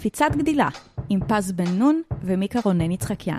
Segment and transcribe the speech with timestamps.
[0.00, 0.68] קפיצת גדילה
[1.08, 3.38] עם פז בן נון ומיקה רונן יצחקיאן.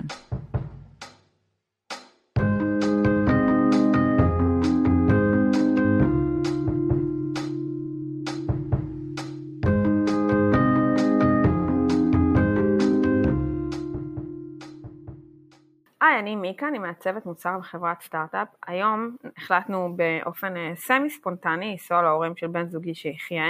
[16.00, 18.48] היי, אני מיקה, אני מעצבת מוצר בחברת סטארט-אפ.
[18.66, 23.44] היום החלטנו באופן אה, סמי ספונטני לנסוע להורים של בן זוגי שיחיה.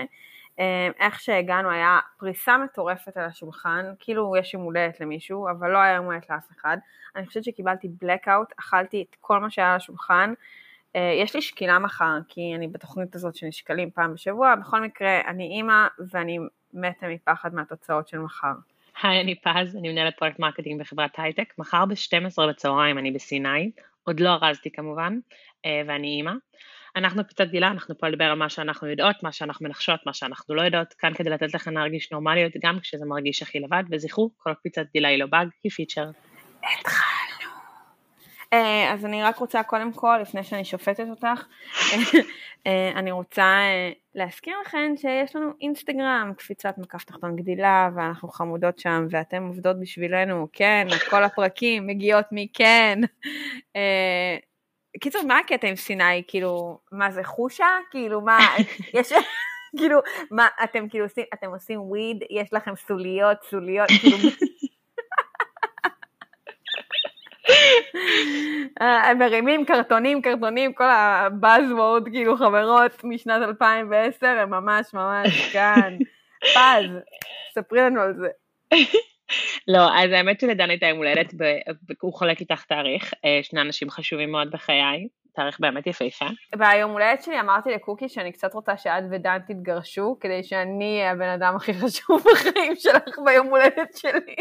[0.58, 5.78] אה, איך שהגענו היה פריסה מטורפת על השולחן, כאילו יש יום הולדת למישהו, אבל לא
[5.78, 6.76] היה יום הולדת לאף אחד.
[7.16, 10.34] אני חושבת שקיבלתי blackout, אכלתי את כל מה שהיה על השולחן.
[10.96, 14.54] אה, יש לי שקילה מחר, כי אני בתוכנית הזאת שנשקלים פעם בשבוע.
[14.54, 16.38] בכל מקרה, אני אימא ואני
[16.74, 18.52] מתה מפחד מהתוצאות של מחר.
[19.02, 21.54] היי, אני פז, אני מנהלת פרויקט marketing בחברת הייטק.
[21.58, 23.70] מחר ב-12 בצהריים אני בסיני,
[24.04, 25.18] עוד לא ארזתי כמובן,
[25.66, 26.32] אה, ואני אימא.
[26.96, 30.54] אנחנו קצת גילה, אנחנו פה לדבר על מה שאנחנו יודעות, מה שאנחנו מנחשות, מה שאנחנו
[30.54, 34.54] לא יודעות, כאן כדי לתת לכם להרגיש נורמליות גם כשזה מרגיש הכי לבד, וזכרו, כל
[34.54, 36.10] קפיצת גילה היא לא באג, היא פיצ'ר.
[36.78, 37.50] התחלנו.
[38.52, 41.44] אה, אז אני רק רוצה קודם כל, לפני שאני שופטת אותך,
[42.66, 48.78] אה, אני רוצה אה, להזכיר לכם שיש לנו אינסטגרם, קפיצת מקף תחתון גדילה, ואנחנו חמודות
[48.78, 52.98] שם, ואתם עובדות בשבילנו, כן, כל הפרקים מגיעות מכן.
[55.00, 56.22] קיצור, מה הקטע עם סיני?
[56.28, 57.68] כאילו, מה זה חושה?
[57.90, 58.38] כאילו, מה,
[58.94, 59.12] יש,
[59.76, 59.98] כאילו,
[60.30, 64.16] מה, אתם כאילו עושים, אתם עושים וויד, יש לכם סוליות, סוליות, כאילו...
[68.80, 75.98] אה, הם מרימים קרטונים, קרטונים, כל הבאזוורד, כאילו חברות משנת 2010, הם ממש ממש כאן.
[76.54, 76.90] פז,
[77.54, 78.28] ספרי לנו על זה.
[79.68, 81.34] לא, אז האמת שלדן הייתה יום הולדת,
[82.00, 86.26] הוא חולק איתך תאריך, אה, שני אנשים חשובים מאוד בחיי, תאריך באמת יפהפה.
[86.56, 91.28] ביום הולדת שלי אמרתי לקוקי שאני קצת רוצה שאת ודן תתגרשו, כדי שאני אהיה הבן
[91.28, 94.36] אדם הכי חשוב בחיים שלך ביום הולדת שלי.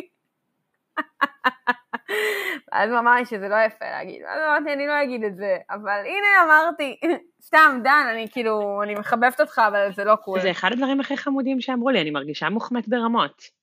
[2.72, 5.58] אז הוא אמר לי שזה לא יפה להגיד, אז אמרתי, אני לא אגיד את זה,
[5.70, 7.00] אבל הנה אמרתי,
[7.48, 10.40] סתם, דן, אני כאילו, אני מחבבת אותך, אבל זה לא קול.
[10.40, 13.61] זה אחד הדברים הכי חמודים שאמרו לי, אני מרגישה מוחמאת ברמות.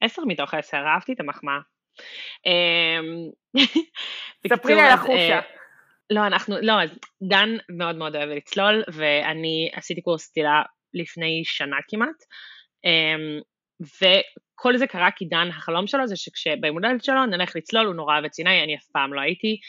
[0.00, 1.58] עשר מתוך עשר, אהבתי את המחמאה.
[2.46, 3.30] אמ,
[4.48, 5.38] ספרי לי על החושה.
[5.38, 5.40] אה,
[6.10, 10.62] לא, אנחנו, לא, אז דן מאוד מאוד אוהב לצלול, ואני עשיתי קורס צלילה
[10.94, 12.24] לפני שנה כמעט,
[12.84, 13.40] אמ,
[13.80, 18.14] וכל זה קרה כי דן, החלום שלו זה שכשביום הולדת שלו נלך לצלול, הוא נורא
[18.14, 19.60] אוהב את סיני, אני אף פעם לא הייתי,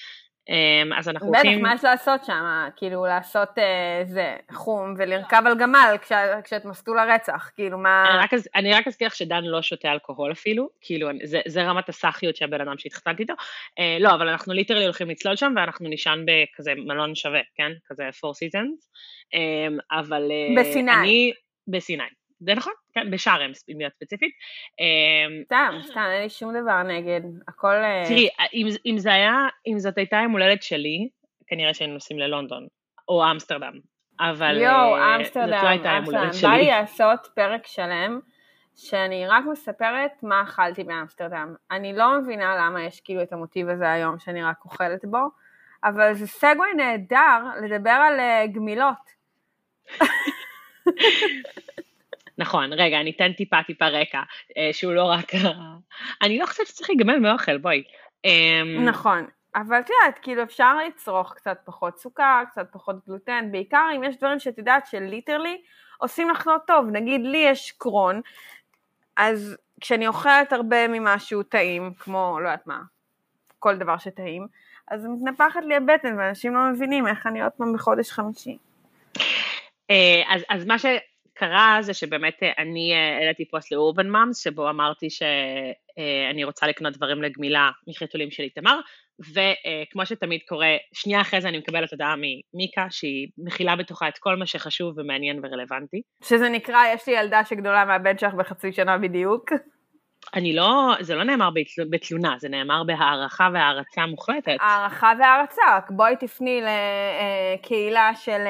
[0.97, 1.59] אז אנחנו הולכים...
[1.59, 2.43] בטח, מה יש לעשות שם?
[2.75, 5.95] כאילו לעשות אה, זה, חום ולרכב על גמל
[6.43, 8.05] כשאת מסטול הרצח, כאילו מה...
[8.09, 11.89] אני רק, אני רק אזכיר לך שדן לא שותה אלכוהול אפילו, כאילו זה, זה רמת
[11.89, 13.33] הסאחיות של הבן אדם שהתחתנתי איתו,
[13.79, 17.71] אה, לא, אבל אנחנו ליטרלי הולכים לצלול שם ואנחנו נישן בכזה מלון שווה, כן?
[17.85, 18.87] כזה four seasons,
[19.33, 20.31] אה, אבל...
[20.31, 20.91] אה, בסיני.
[20.91, 21.31] אני...
[21.67, 22.20] בסיני.
[22.41, 24.31] זה נכון, כן, בשארם, אם להיות ספציפית.
[24.79, 27.75] אמ, סתם, סתם, אין לי שום דבר נגד, הכל...
[27.75, 29.33] אה, תראי, אם, אם זה היה,
[29.67, 31.09] אם זאת הייתה יום הולדת שלי,
[31.47, 32.67] כנראה שהיינו נוסעים ללונדון,
[33.09, 33.73] או אמסטרדם,
[34.19, 36.49] אבל אה, אמסטרדם, זאת לא הייתה יום הולדת שלי.
[36.49, 38.19] בא לי לעשות פרק שלם,
[38.75, 41.55] שאני רק מספרת מה אכלתי באמסטרדם.
[41.71, 45.27] אני לא מבינה למה יש כאילו את המוטיב הזה היום, שאני רק אוכלת בו,
[45.83, 48.19] אבל זה סגווי נהדר לדבר על
[48.51, 49.11] גמילות.
[52.41, 54.21] נכון, רגע, אני אתן טיפה טיפה רקע,
[54.57, 55.31] אה, שהוא לא רק...
[56.23, 57.83] אני לא חושבת שצריך להיגמל מאוכל, בואי.
[58.25, 59.25] אמ, נכון,
[59.55, 64.17] אבל את יודעת, כאילו אפשר לצרוך קצת פחות סוכר, קצת פחות גלוטן, בעיקר אם יש
[64.17, 65.61] דברים שאת יודעת שליטרלי
[65.97, 68.21] עושים לך לא טוב, נגיד לי יש קרון,
[69.17, 72.81] אז כשאני אוכלת הרבה ממשהו טעים, כמו, לא יודעת מה,
[73.59, 74.47] כל דבר שטעים,
[74.87, 78.57] אז מתנפחת לי הבטן ואנשים לא מבינים איך אני עוד פעם בחודש חמישי.
[79.89, 80.75] אה, אז, אז מה
[81.41, 86.93] קרה זה שבאמת אה, אני אה, העליתי פוסט לאורבן מאמס, שבו אמרתי שאני רוצה לקנות
[86.93, 88.79] דברים לגמילה מחיתולים של איתמר,
[89.19, 94.35] וכמו שתמיד קורה, שנייה אחרי זה אני מקבלת הודעה ממיקה, שהיא מכילה בתוכה את כל
[94.35, 96.01] מה שחשוב ומעניין ורלוונטי.
[96.23, 99.49] שזה נקרא, יש לי ילדה שגדולה מהבן שלך בחצי שנה בדיוק.
[100.33, 101.49] אני לא, זה לא נאמר
[101.89, 104.57] בתלונה, זה נאמר בהערכה והערצה מוחלטת.
[104.59, 108.41] הערכה והערצה, רק בואי תפני לקהילה אה, של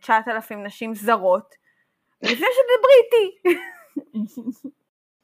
[0.00, 1.67] 9,000 נשים זרות,
[2.22, 3.58] לפני שתדברי איתי.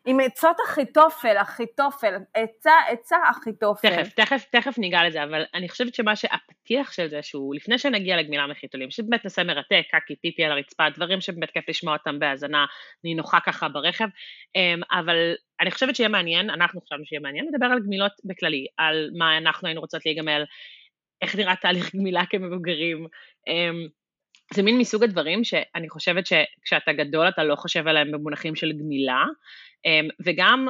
[0.07, 3.89] עם עצות אחיתופל, אחיתופל, עצה, עצה אחיתופל.
[3.89, 8.17] תכף, תכף, תכף ניגע לזה, אבל אני חושבת שמה שהפתיח של זה, שהוא לפני שנגיע
[8.17, 12.67] לגמילה מחיתולים, שבאמת נושא מרתק, קקי, פיפי על הרצפה, דברים שבאמת כיף לשמוע אותם בהאזנה,
[13.05, 14.09] נינוחה ככה ברכב,
[14.57, 19.11] אמ, אבל אני חושבת שיהיה מעניין, אנחנו חשבנו שיהיה מעניין לדבר על גמילות בכללי, על
[19.19, 20.45] מה אנחנו היינו רוצות להיגמל,
[21.23, 23.07] איך נראה תהליך גמילה כמבוגרים,
[23.49, 23.89] אמ,
[24.53, 29.25] זה מין מסוג הדברים שאני חושבת שכשאתה גדול אתה לא חושב עליהם במונחים של גמילה,
[29.85, 30.69] אמ, וגם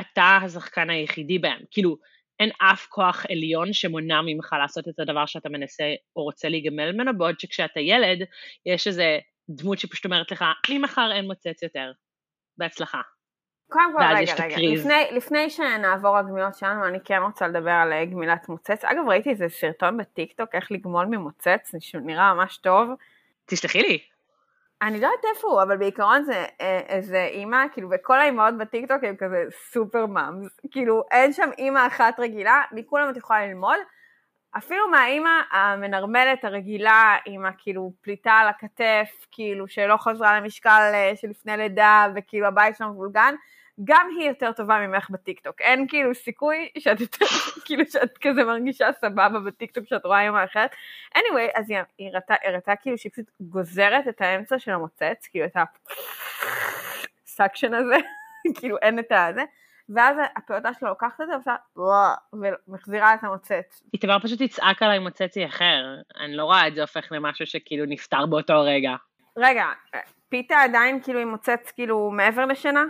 [0.00, 1.96] אתה השחקן היחידי בהם, כאילו
[2.40, 5.84] אין אף כוח עליון שמונע ממך לעשות את הדבר שאתה מנסה
[6.16, 8.18] או רוצה להיגמל ממנו, בעוד שכשאתה ילד
[8.66, 9.18] יש איזה
[9.48, 11.92] דמות שפשוט אומרת לך, ממחר אין מוצץ יותר,
[12.58, 13.00] בהצלחה.
[13.72, 18.04] קודם כל, רגע, רגע, לפני, לפני שנעבור לגמילות שלנו, אני כן רוצה לדבר על אה,
[18.04, 18.84] גמילת מוצץ.
[18.84, 22.88] אגב, ראיתי איזה סרטון בטיקטוק איך לגמול ממוצץ, נראה ממש טוב.
[23.46, 23.98] תשלחי לי.
[24.82, 29.04] אני לא יודעת איפה הוא, אבל בעיקרון זה אה, איזה אימא, כאילו, וכל האימהות בטיקטוק
[29.04, 30.60] הם כזה super moms.
[30.70, 33.78] כאילו, אין שם אימא אחת רגילה, מכולם את יכולה ללמוד.
[34.56, 41.56] אפילו מהאימא המנרמלת הרגילה עם הכאילו פליטה על הכתף, כאילו שלא חזרה למשקל אה, שלפני
[41.56, 43.34] לידה וכאילו הבית שלנו מבולגן,
[43.84, 45.60] גם היא יותר טובה ממך בטיקטוק.
[45.60, 47.26] אין כאילו סיכוי שאת יותר,
[47.64, 50.70] כאילו שאת כזה מרגישה סבבה בטיקטוק שאת רואה אימא אחרת.
[51.16, 55.46] anyway, אז היא, היא הראתה, הראתה כאילו שהיא פשוט גוזרת את האמצע של המוצץ, כאילו
[55.46, 55.56] את
[57.26, 57.96] ה suction הזה,
[58.58, 59.44] כאילו אין את הזה.
[59.88, 63.82] ואז הפעוטה שלו לוקחת את זה ועושה ומחזירה את המוצץ.
[63.94, 65.84] איתמר פשוט תצעק עליי מוצצי אחר,
[66.20, 68.94] אני לא רואה את זה הופך למשהו שכאילו נפתר באותו רגע.
[69.36, 69.66] רגע,
[70.28, 72.84] פיתה עדיין כאילו עם מוצץ כאילו מעבר לשינה?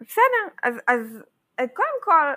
[0.00, 1.22] בסדר, אז, אז
[1.58, 2.32] קודם כל,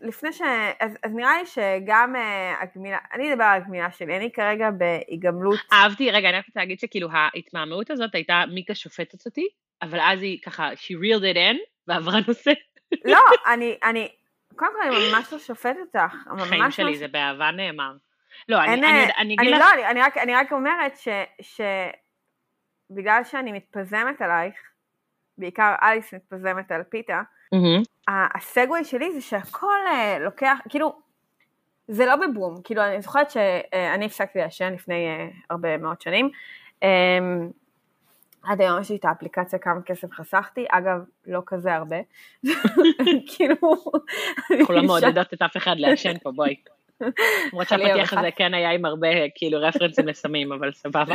[0.00, 0.42] לפני ש...
[0.80, 5.58] אז, אז נראה לי שגם uh, הגמילה, אני אדבר על הגמילה שלי, אני כרגע בהיגמלות.
[5.72, 9.48] אהבתי, רגע, אני רוצה להגיד שכאילו ההתמהמהות הזאת הייתה מיקה שופטת אותי,
[9.82, 11.56] אבל אז היא ככה, she reeled it in,
[11.88, 12.50] ועברה נושא.
[13.04, 13.20] לא,
[13.52, 14.08] אני, אני,
[14.56, 16.14] קודם כל אני ממש לא שופטת אותך.
[16.48, 17.92] חיים לא שלי, זה באהבה נאמר.
[18.48, 19.60] לא, אני, אני, אני, אני אגיד לך...
[19.60, 21.08] לא, אני, אני, רק, אני רק אומרת ש,
[22.90, 24.54] שבגלל שאני מתפזמת עלייך,
[25.38, 27.20] בעיקר אליס מתפזמת על פיתה,
[27.54, 28.08] mm-hmm.
[28.08, 30.98] הסגווי שלי זה שהכל uh, לוקח, כאילו,
[31.88, 36.30] זה לא בבום, כאילו אני זוכרת שאני הפסקתי לעשן לפני uh, הרבה מאוד שנים,
[36.80, 36.84] um,
[38.42, 41.96] עד היום יש לי את האפליקציה כמה כסף חסכתי, אגב, לא כזה הרבה.
[43.36, 43.56] כאילו...
[44.50, 46.56] אנחנו לא מעודדות את אף אחד לעשן פה, בואי.
[47.52, 51.14] למרות שהפתיח הזה כן היה עם הרבה כאילו רפרנסים לסמים, אבל סבבה.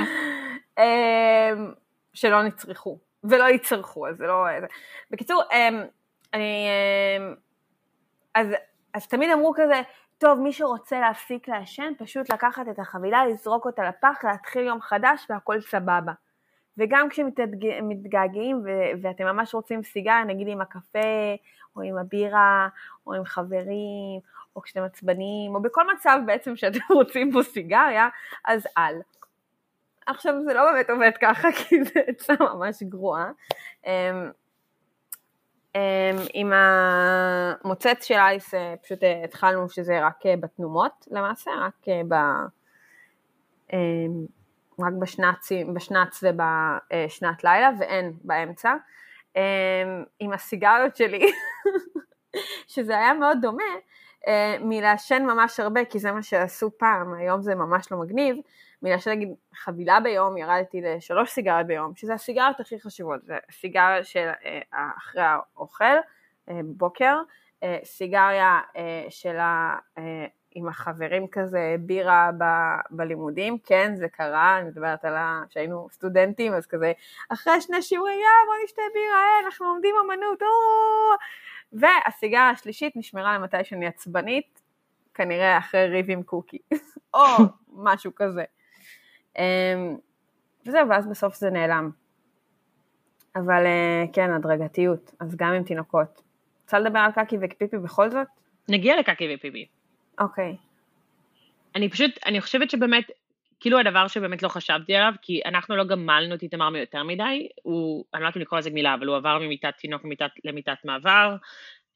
[0.80, 0.84] אמ,
[2.14, 4.46] שלא נצרכו, ולא יצרכו, אז זה לא...
[5.12, 5.84] בקיצור, אמ,
[6.34, 6.68] אני...
[7.18, 7.36] אמ,
[8.36, 8.48] אז,
[8.94, 9.82] אז תמיד אמרו כזה,
[10.18, 15.26] טוב, מי שרוצה להפסיק לעשן, פשוט לקחת את החבילה, לזרוק אותה לפח, להתחיל יום חדש
[15.30, 16.14] והכל סבבה.
[16.78, 18.64] וגם כשמתגעגעים
[19.02, 21.36] ואתם ממש רוצים סיגריה, נגיד עם הקפה,
[21.76, 22.68] או עם הבירה,
[23.08, 24.20] או עם חברים,
[24.56, 28.10] או כשאתם עצבניים, או בכל מצב בעצם שאתם רוצים בו סיגריה,
[28.46, 28.96] אז אל.
[30.06, 33.32] עכשיו זה לא באמת עובד ככה, כי זה עצה ממש גרועה.
[33.86, 34.32] אמ,
[35.76, 41.86] אמ, עם המוצץ של אייס אה, פשוט אה, התחלנו שזה רק אה, בתנומות למעשה, רק
[42.08, 42.14] ב...
[43.74, 44.26] אמ,
[44.80, 48.74] רק בשנצים, בשנץ ובשנת לילה ואין באמצע.
[49.36, 49.42] אמ,
[50.20, 51.32] עם הסיגריות שלי,
[52.74, 53.64] שזה היה מאוד דומה,
[54.60, 58.36] מלעשן ממש הרבה, כי זה מה שעשו פעם, היום זה ממש לא מגניב,
[58.84, 64.30] מלעשן נגיד חבילה ביום, ירדתי לשלוש סיגריות ביום, שזה הסיגריות הכי חשובות, זה סיגריה של
[64.46, 65.84] אה, אחרי האוכל,
[66.50, 67.18] אה, בוקר,
[67.84, 68.60] סיגריה
[69.10, 69.38] של
[70.56, 72.44] עם החברים כזה בירה ב,
[72.90, 75.14] בלימודים, כן זה קרה, אני מדברת על
[75.50, 76.92] שהיינו סטודנטים, אז כזה
[77.30, 80.48] אחרי שני שיעורי יא בוא נשתה בירה, אה, אנחנו לומדים אמנות, או...
[81.74, 84.62] והסיגרה השלישית נשמרה למתי שאני עצבנית,
[85.14, 86.58] כנראה אחרי ריב עם קוקי,
[87.14, 87.26] או
[87.74, 88.44] משהו כזה.
[89.38, 89.98] אמ,
[90.66, 91.90] וזהו, ואז בסוף זה נעלם.
[93.36, 96.22] אבל אה, כן, הדרגתיות, אז גם עם תינוקות.
[96.64, 98.28] רוצה לדבר על קקי ופיפי בכל זאת?
[98.70, 99.66] נגיע לקקי ופיפי.
[100.20, 100.56] אוקיי.
[101.76, 103.12] אני פשוט, אני חושבת שבאמת,
[103.60, 108.06] כאילו הדבר שבאמת לא חשבתי עליו, כי אנחנו לא גמלנו את איתמר מיותר מדי, הוא,
[108.14, 111.36] אני לא יודעת אם לקרוא לזה גמילה, אבל הוא עבר ממיטת תינוק למיטת, למיטת מעבר,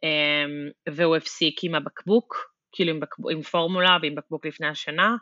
[0.04, 5.16] אמ, והוא הפסיק עם הבקבוק, כאילו עם, בקבוק, עם פורמולה ועם בקבוק לפני השנה,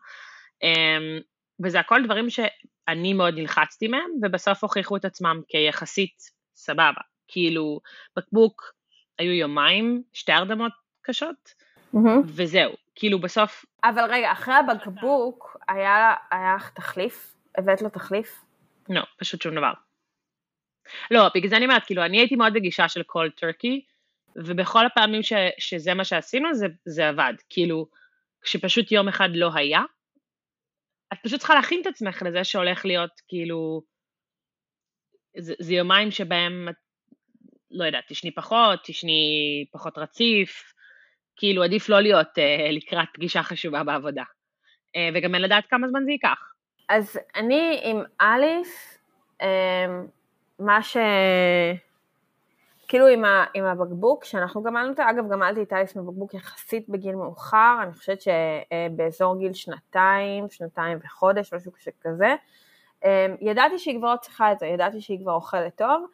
[0.64, 1.20] אמ,
[1.64, 6.16] וזה הכל דברים שאני מאוד נלחצתי מהם, ובסוף הוכיחו את עצמם כיחסית
[6.56, 7.02] סבבה.
[7.28, 7.80] כאילו,
[8.18, 8.74] בקבוק
[9.20, 10.72] היו יומיים, שתי הרדמות
[11.02, 11.54] קשות,
[11.96, 12.00] mm-hmm.
[12.26, 12.72] וזהו.
[12.96, 13.66] כאילו בסוף...
[13.84, 17.36] אבל רגע, אחרי הבקבוק, היה, היה לך תחליף?
[17.58, 18.42] הבאת לו תחליף?
[18.90, 19.72] לא, פשוט שום דבר.
[21.12, 23.86] לא, בגלל זה אני אומרת, כאילו, אני הייתי מאוד בגישה של כל טורקי,
[24.36, 27.34] ובכל הפעמים ש, שזה מה שעשינו, זה, זה עבד.
[27.50, 27.88] כאילו,
[28.42, 29.82] כשפשוט יום אחד לא היה,
[31.16, 33.82] את פשוט צריכה להכין את עצמך לזה שהולך להיות, כאילו,
[35.38, 36.76] זה, זה יומיים שבהם את,
[37.72, 39.22] לא יודעת, תשני פחות, תשני
[39.72, 40.74] פחות רציף,
[41.36, 44.24] כאילו עדיף לא להיות uh, לקראת פגישה חשובה בעבודה.
[45.14, 46.54] וגם אין לדעת כמה זמן זה ייקח.
[46.90, 49.00] אז אני עם אליס,
[50.60, 50.98] מה ש...
[52.88, 57.16] כאילו עם, ה, עם הבקבוק, שאנחנו גמלנו אותה, אגב גמלתי את אליס מבקבוק יחסית בגיל
[57.16, 62.36] מאוחר, אני חושבת שבאזור גיל שנתיים, שנתיים וחודש, משהו כזה.
[63.42, 66.06] ידעתי שהיא כבר לא צריכה את זה, ידעתי שהיא כבר אוכלת טוב.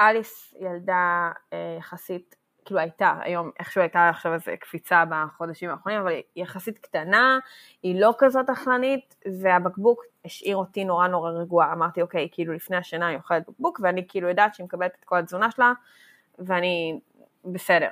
[0.00, 2.36] אליס ילדה אה, יחסית,
[2.68, 7.38] כאילו הייתה, היום איכשהו הייתה עכשיו איזה קפיצה בחודשים האחרונים, אבל היא יחסית קטנה,
[7.82, 11.72] היא לא כזאת אכלנית, והבקבוק השאיר אותי נורא נורא רגועה.
[11.72, 15.18] אמרתי, אוקיי, כאילו לפני השינה היא אוכלת בקבוק, ואני כאילו יודעת שהיא מקבלת את כל
[15.18, 15.72] התזונה שלה,
[16.38, 17.00] ואני
[17.44, 17.90] בסדר.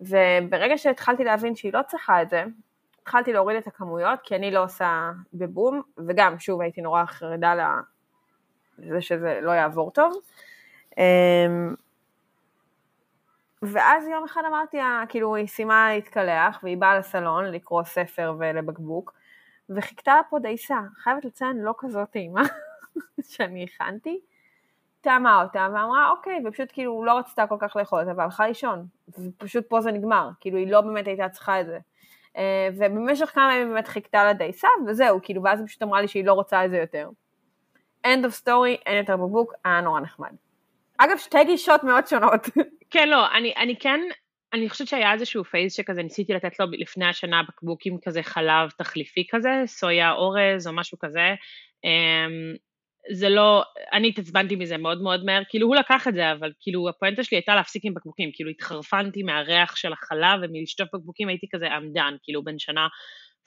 [0.00, 2.44] וברגע שהתחלתי להבין שהיא לא צריכה את זה,
[3.02, 7.54] התחלתי להוריד את הכמויות, כי אני לא עושה בבום, וגם, שוב, הייתי נורא חרדה
[8.78, 10.12] לזה שזה לא יעבור טוב.
[13.62, 19.12] ואז יום אחד אמרתי, כאילו היא סיימה להתקלח והיא באה לסלון לקרוא ספר ולבקבוק
[19.70, 22.42] וחיכתה לה פה דייסה, חייבת לציין לא כזאת טעימה
[23.30, 24.20] שאני הכנתי,
[25.00, 28.86] טעמה אותה ואמרה אוקיי, ופשוט כאילו לא רצתה כל כך לאכול את זה והלכה לישון,
[29.18, 31.78] ופשוט פה זה נגמר, כאילו היא לא באמת הייתה צריכה את זה.
[32.36, 36.08] אה, ובמשך כמה ימים באמת חיכתה לה דייסה וזהו, כאילו ואז היא פשוט אמרה לי
[36.08, 37.08] שהיא לא רוצה את זה יותר.
[38.06, 40.32] end of story, אין יותר בקבוק, היה נורא נחמד.
[40.98, 42.46] אגב, שתי גישות מאוד שונות.
[42.90, 44.00] כן, לא, אני, אני כן,
[44.52, 49.26] אני חושבת שהיה איזשהו פייס שכזה ניסיתי לתת לו לפני השנה בקבוקים כזה חלב תחליפי
[49.30, 51.34] כזה, סויה אורז או משהו כזה.
[51.84, 52.56] אמ,
[53.12, 56.88] זה לא, אני התעצבנתי מזה מאוד מאוד מהר, כאילו הוא לקח את זה, אבל כאילו
[56.88, 61.66] הפואנטה שלי הייתה להפסיק עם בקבוקים, כאילו התחרפנתי מהריח של החלב ומלשטוף בקבוקים הייתי כזה
[61.66, 62.88] עמדן, כאילו בין שנה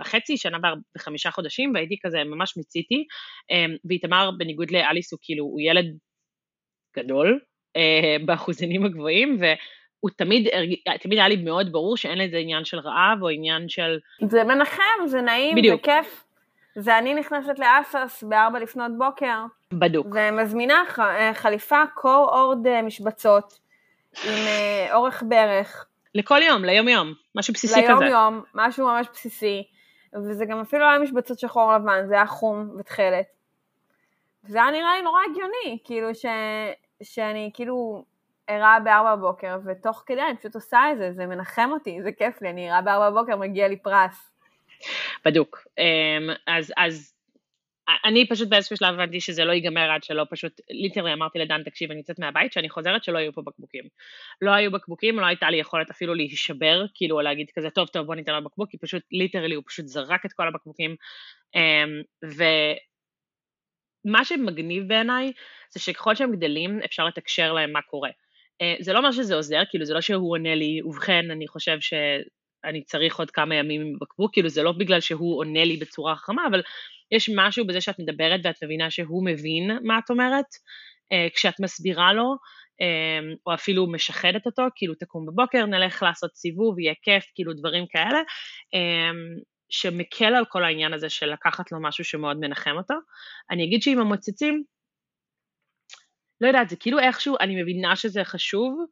[0.01, 0.57] וחצי, שנה
[0.97, 3.05] וחמישה חודשים, והייתי כזה ממש מיציתי,
[3.51, 5.85] אמ, ואיתמר בניגוד לאליס הוא כאילו, הוא ילד
[6.97, 7.39] גדול
[8.25, 10.48] באחוזינים הגבוהים, והוא תמיד,
[11.00, 14.00] תמיד היה לי מאוד ברור שאין לזה עניין של רעב או עניין של...
[14.27, 15.86] זה מנחם, זה נעים, בדיוק.
[15.86, 16.24] זה כיף.
[16.75, 19.46] זה אני נכנסת לאסוס בארבע לפנות בוקר.
[19.74, 20.08] בדוק.
[20.08, 23.60] ומזמינה ח, אה, חליפה קור-אורד אה, משבצות
[24.24, 25.86] עם אה, אורך ברך.
[26.15, 28.06] לכל יום, ליום יום, משהו בסיסי ליום כזה.
[28.06, 29.63] ליום יום, משהו ממש בסיסי.
[30.15, 33.25] וזה גם אפילו לא היה משבצות שחור לבן, זה היה חום ותכלת.
[34.44, 36.25] זה היה נראה לי נורא הגיוני, כאילו ש...
[37.03, 38.05] שאני כאילו
[38.48, 42.41] ערה בארבע בבוקר, ותוך כדי אני פשוט עושה את זה, זה מנחם אותי, זה כיף
[42.41, 44.31] לי, אני ערה בארבע בבוקר, מגיע לי פרס.
[45.25, 45.67] בדוק.
[45.77, 47.13] אמ, אז, אז
[48.05, 51.91] אני פשוט באיזשהו שלב הבנתי שזה לא ייגמר עד שלא פשוט, literally אמרתי לדן, תקשיב,
[51.91, 53.83] אני יוצאת מהבית, שאני חוזרת שלא היו פה בקבוקים.
[54.41, 58.15] לא היו בקבוקים, לא הייתה לי יכולת אפילו להישבר, כאילו, להגיד כזה, טוב, טוב, בוא
[58.15, 60.95] ניתן לו בקבוק, כי פשוט, literally, הוא פשוט זרק את כל הבקבוקים.
[61.55, 62.01] אמ,
[64.05, 65.31] ומה שמגניב בעיניי,
[65.74, 68.10] זה שככל שהם גדלים, אפשר לתקשר להם מה קורה.
[68.62, 71.77] אה, זה לא אומר שזה עוזר, כאילו זה לא שהוא עונה לי, ובכן, אני חושב
[71.80, 76.15] שאני צריך עוד כמה ימים עם בקבוק, כאילו זה לא בגלל שהוא עונה לי בצורה
[76.15, 76.62] חכמה, אבל
[77.12, 80.46] יש משהו בזה שאת מדברת ואת מבינה שהוא מבין מה את אומרת,
[81.12, 82.36] אה, כשאת מסבירה לו,
[82.82, 87.86] אה, או אפילו משחדת אותו, כאילו תקום בבוקר, נלך לעשות סיבוב, יהיה כיף, כאילו דברים
[87.88, 88.22] כאלה,
[89.70, 92.94] שמקל על כל העניין הזה של לקחת לו משהו שמאוד מנחם אותו.
[93.51, 94.63] אני אגיד שעם המוצצים,
[96.41, 98.85] לא יודעת, זה כאילו איכשהו, אני מבינה שזה חשוב,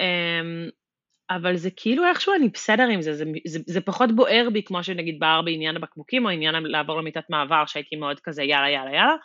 [0.00, 0.68] אמ,
[1.30, 4.82] אבל זה כאילו איכשהו אני בסדר עם זה, זה, זה, זה פחות בוער בי כמו
[4.82, 9.16] שנגיד בער בעניין הבקבוקים, או עניין לעבור למיטת מעבר, שהייתי מאוד כזה יאללה יאללה יאללה.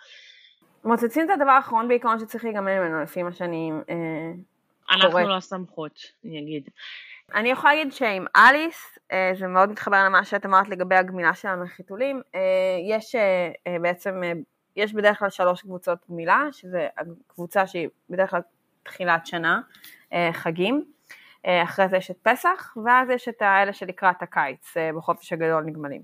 [0.84, 3.96] מוצצים זה הדבר האחרון בעיקרון שצריך להיגמר ממנו, לפי מה שאני אה,
[4.92, 5.22] אנחנו קוראת.
[5.22, 6.70] אנחנו לא סמכות, אני אגיד.
[7.36, 11.56] אני יכולה להגיד שעם אליס, אה, זה מאוד מתחבר למה שאת אמרת לגבי הגמילה שלה
[11.56, 12.42] מחיתולים, אה,
[12.90, 14.32] יש אה, אה בעצם אה,
[14.78, 18.42] יש בדרך כלל שלוש קבוצות גמילה, שזה הקבוצה שהיא בדרך כלל
[18.84, 19.62] תחילת שנה,
[20.14, 20.86] אה, חגים,
[21.46, 25.64] אה, אחרי זה יש את פסח, ואז יש את האלה שלקראת הקיץ, אה, בחופש הגדול
[25.64, 26.02] נגמלים.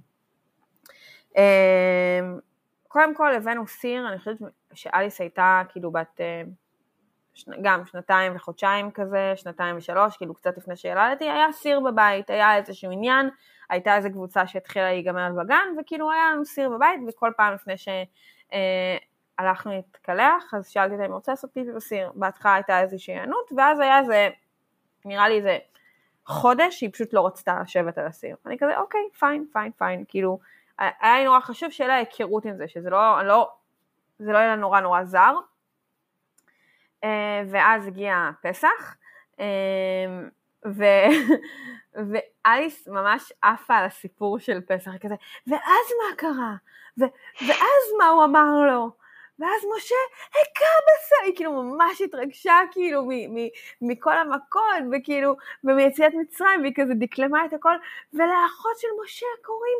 [2.87, 4.37] קודם כל הבאנו סיר, אני חושבת
[4.73, 6.21] שאליס הייתה כאילו בת
[7.61, 12.91] גם שנתיים וחודשיים כזה, שנתיים ושלוש, כאילו קצת לפני שילדתי, היה סיר בבית, היה איזשהו
[12.91, 13.29] עניין,
[13.69, 17.87] הייתה איזו קבוצה שהתחילה להיגמר בגן, וכאילו היה לנו סיר בבית, וכל פעם לפני ש...
[19.37, 22.11] הלכנו להתקלח, אז שאלתי אותה אם רוצה לעשות פיפי בסיר.
[22.15, 24.29] בהתחלה הייתה איזושהי היענות, ואז היה איזה,
[25.05, 25.57] נראה לי איזה
[26.25, 28.35] חודש, שהיא פשוט לא רצתה לשבת על הסיר.
[28.45, 30.39] אני כזה, אוקיי, פיין, פיין, פיין, כאילו,
[30.79, 33.51] היה לי נורא חשוב שיהיה לה היכרות עם זה, שזה לא, לא,
[34.19, 35.35] זה לא יהיה לה נורא נורא זר.
[37.03, 38.95] אה, ואז הגיע פסח,
[39.39, 39.45] אה,
[40.65, 40.83] ו...
[41.95, 45.15] ואליס ממש עפה על הסיפור של פסח, כזה,
[45.47, 46.53] ואז מה קרה?
[46.99, 48.91] ו- ואז מה הוא אמר לו?
[49.39, 49.95] ואז משה
[50.29, 53.09] הכה בסלע, היא כאילו ממש התרגשה כאילו
[53.81, 57.75] מכל המכות, וכאילו, ומיציאת מצרים, והיא כזה דקלמה את הכל,
[58.13, 59.77] ולאחות של משה קוראים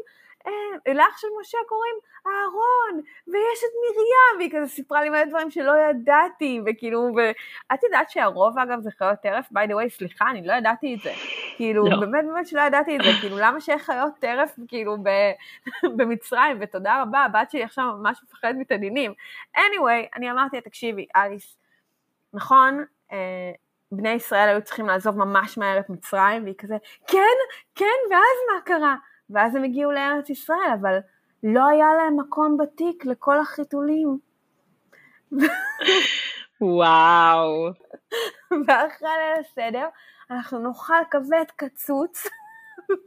[0.96, 1.96] לאח של משה קוראים
[2.28, 8.10] אהרון, ויש את מרים, והיא כזה סיפרה לי מלא דברים שלא ידעתי, וכאילו, ואת יודעת
[8.10, 11.12] שהרוב אגב זה חיות טרף, by the way, סליחה, אני לא ידעתי את זה,
[11.58, 12.00] כאילו, לא.
[12.00, 15.10] באמת באמת שלא ידעתי את זה, כאילו, למה שיהיה חיות טרף, כאילו, ב,
[15.98, 19.14] במצרים, ותודה רבה, הבת שלי עכשיו ממש מפחדת מתנינים.
[19.58, 21.58] anyway, אני אמרתי תקשיבי, אליס,
[22.34, 23.52] נכון, אה,
[23.92, 26.76] בני ישראל היו צריכים לעזוב ממש מהר את מצרים, והיא כזה,
[27.08, 27.38] כן,
[27.76, 28.96] כן, ואז מה קרה?
[29.34, 30.98] ואז הם הגיעו לארץ ישראל, אבל
[31.44, 34.18] לא היה להם מקום בתיק לכל החיתולים.
[36.62, 37.70] וואו.
[38.68, 39.88] ואחרי ליל הסדר,
[40.32, 42.28] אנחנו נאכל כבד קצוץ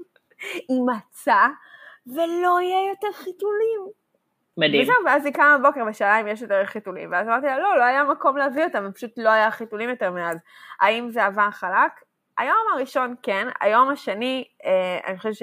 [0.70, 1.46] עם מצה,
[2.06, 3.80] ולא יהיה יותר חיתולים.
[4.56, 4.82] מדהים.
[4.82, 7.84] וזהו, ואז היא קמה בבוקר ושאלה אם יש יותר חיתולים, ואז אמרתי לה, לא, לא
[7.84, 10.38] היה מקום להביא אותם, פשוט לא היה חיתולים יותר מאז.
[10.80, 11.92] האם זה עבר חלק?
[12.38, 15.34] היום הראשון כן, היום השני, אה, אני חושבת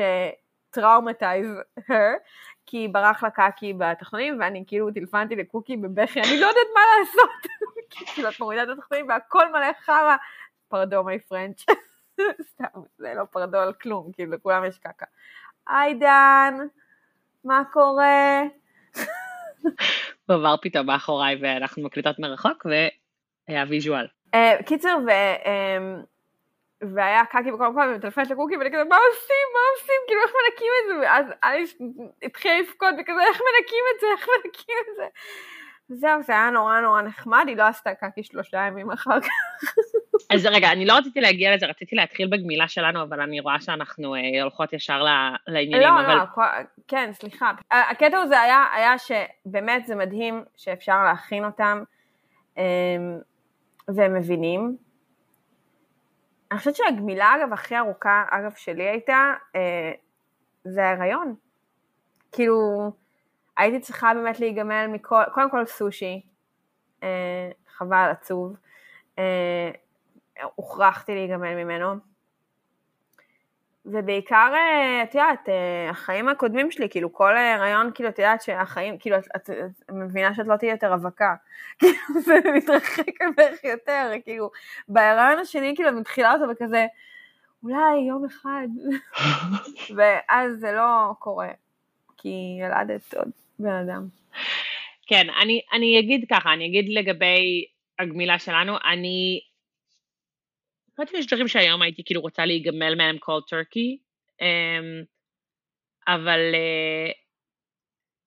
[0.73, 1.47] traumatized
[1.79, 2.17] her,
[2.65, 7.51] כי ברח לה קקי בתחתונים, ואני כאילו טלפנתי לקוקי בבכי, אני לא יודעת מה לעשות,
[8.13, 10.15] כאילו את מורידה את התחתונים והכל מלא חרא,
[10.67, 11.65] pardon my French,
[12.51, 15.05] סתם, זה לא pardon על כלום, כאילו לכולם יש קקה.
[15.67, 16.53] היי דן,
[17.43, 18.41] מה קורה?
[20.25, 24.07] הוא עבר פתאום מאחוריי ואנחנו מקליטות מרחוק והיה visual.
[24.35, 24.97] Uh, קיצר,
[26.95, 30.73] והיה קקי בכל מקום, ומטלפנת לקוקי, ואני כזה, מה עושים, מה עושים, כאילו איך מנקים
[30.79, 31.77] את זה, ואז אליס
[32.23, 35.05] התחילה לבכות, וכזה, איך מנקים את זה, איך מנקים את זה.
[35.87, 39.27] זהו, זה היה נורא נורא נחמד, היא לא עשתה קקי שלושה ימים אחר כך.
[40.33, 44.15] אז רגע, אני לא רציתי להגיע לזה, רציתי להתחיל בגמילה שלנו, אבל אני רואה שאנחנו
[44.15, 45.03] אה, הולכות ישר
[45.47, 45.87] לעניינים.
[45.87, 46.15] לא, אבל...
[46.15, 46.43] לא,
[46.87, 47.51] כן, סליחה.
[47.71, 51.83] הקטע הזה היה, היה שבאמת זה מדהים שאפשר להכין אותם,
[52.57, 52.63] אה,
[53.87, 54.77] והם מבינים,
[56.53, 59.91] אני חושבת שהגמילה אגב הכי ארוכה, אגב שלי הייתה, אה,
[60.63, 61.35] זה ההיריון.
[62.31, 62.91] כאילו,
[63.57, 66.21] הייתי צריכה באמת להיגמל מכל, קודם כל סושי,
[67.03, 68.55] אה, חבל, עצוב,
[69.19, 69.71] אה,
[70.55, 71.95] הוכרחתי להיגמל ממנו.
[73.85, 78.97] ובעיקר, אה, את יודעת, אה, החיים הקודמים שלי, כאילו כל ההיריון, כאילו, את יודעת שהחיים,
[78.97, 81.35] כאילו, את, את, את מבינה שאת לא תהיי יותר רווקה.
[81.79, 84.49] כאילו, זה מתרחק ממך יותר, כאילו,
[84.87, 86.85] בהיריון השני, כאילו, מתחילה אותו וכזה,
[87.63, 88.67] אולי יום אחד,
[89.95, 91.49] ואז זה לא קורה,
[92.17, 94.07] כי ילדת עוד בן אדם.
[95.07, 97.65] כן, אני, אני אגיד ככה, אני אגיד לגבי
[97.99, 99.39] הגמילה שלנו, אני
[100.97, 103.97] לא יודעת אם יש דברים שהיום הייתי כאילו רוצה להיגמל מהם כל טורקי,
[104.41, 105.03] אמ,
[106.07, 107.13] אבל uh,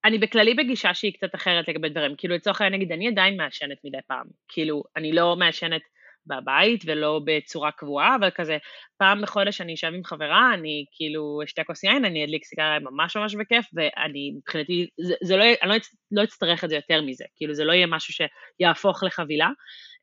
[0.05, 2.15] אני בכללי בגישה שהיא קצת אחרת לגבי דברים.
[2.19, 4.27] כאילו לצורך העניין נגיד, אני עדיין מעשנת מדי פעם.
[4.49, 5.83] כאילו, אני לא מעשנת
[6.27, 8.59] בבית ולא בצורה קבועה, אבל כזה
[8.99, 13.17] פעם בחודש אני אשב עם חברה, אני כאילו אשתה כוס יין, אני אדליק סיגריה ממש
[13.17, 15.77] ממש בכיף, ואני מבחינתי, זה, זה לא, אני לא,
[16.13, 19.49] לא אצטרך את זה יותר מזה, כאילו זה לא יהיה משהו שיהפוך לחבילה.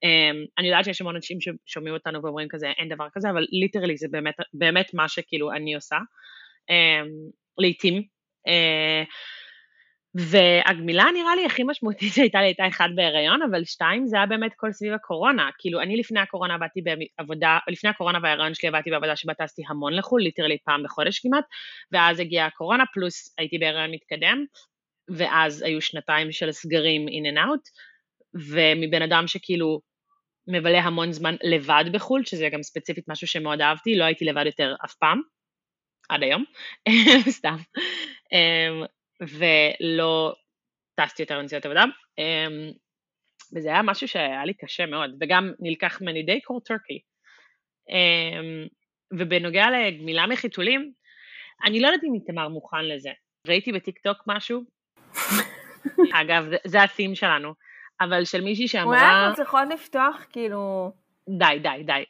[0.03, 3.97] Um, אני יודעת שיש המון אנשים ששומעים אותנו ואומרים כזה, אין דבר כזה, אבל literally
[3.97, 5.97] זה באמת, באמת מה שכאילו אני עושה,
[6.71, 8.03] um, לעתים.
[8.47, 9.05] Uh,
[10.15, 14.51] והגמילה נראה לי הכי משמעותית שהייתה לי הייתה אחד בהיריון, אבל שתיים זה היה באמת
[14.55, 15.49] כל סביב הקורונה.
[15.57, 19.93] כאילו אני לפני הקורונה עבדתי בעבודה, לפני הקורונה וההיריון שלי עבדתי בעבודה שבה טסתי המון
[19.93, 21.45] לחו"ל, literally פעם בחודש כמעט,
[21.91, 24.45] ואז הגיעה הקורונה, פלוס הייתי בהיריון מתקדם,
[25.09, 27.69] ואז היו שנתיים של סגרים in and out,
[28.51, 29.92] ומבן אדם שכאילו
[30.47, 34.75] מבלה המון זמן לבד בחו"ל, שזה גם ספציפית משהו שמאוד אהבתי, לא הייתי לבד יותר
[34.85, 35.21] אף פעם,
[36.09, 36.43] עד היום,
[37.37, 37.55] סתם,
[38.33, 38.83] אמ,
[39.21, 40.35] ולא
[40.95, 41.83] טסתי יותר לנסיעות עבודה,
[42.17, 42.71] אמ,
[43.55, 46.99] וזה היה משהו שהיה לי קשה מאוד, וגם נלקח ממני די קור טורקי.
[47.89, 48.67] אמ,
[49.19, 50.91] ובנוגע לגמילה מחיתולים,
[51.65, 53.09] אני לא יודעת אם איתמר מוכן לזה.
[53.47, 54.61] ראיתי בטיק טוק משהו,
[56.21, 57.53] אגב, זה, זה הסים שלנו.
[58.01, 58.85] אבל של מישהי שאמרה...
[58.85, 60.91] אולי אנחנו צריכות לפתוח כאילו...
[61.29, 62.03] די, די, די.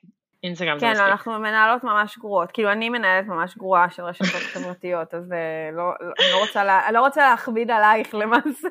[0.44, 1.06] אינסטגרם זה כן, מספיק.
[1.06, 2.52] כן, אנחנו מנהלות ממש גרועות.
[2.52, 6.64] כאילו, אני מנהלת ממש גרועה של רשתות חברתיות, אז אה, לא, לא, אני, לא רוצה
[6.64, 8.68] לה, לא רוצה להכביד עלייך למעשה.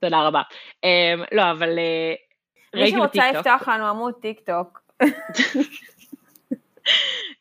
[0.00, 0.42] תודה רבה.
[0.86, 3.14] Um, לא, אבל uh, ראיתי בטיקטוק.
[3.14, 4.80] מי שרוצה לפתוח לנו עמוד טיק טוק.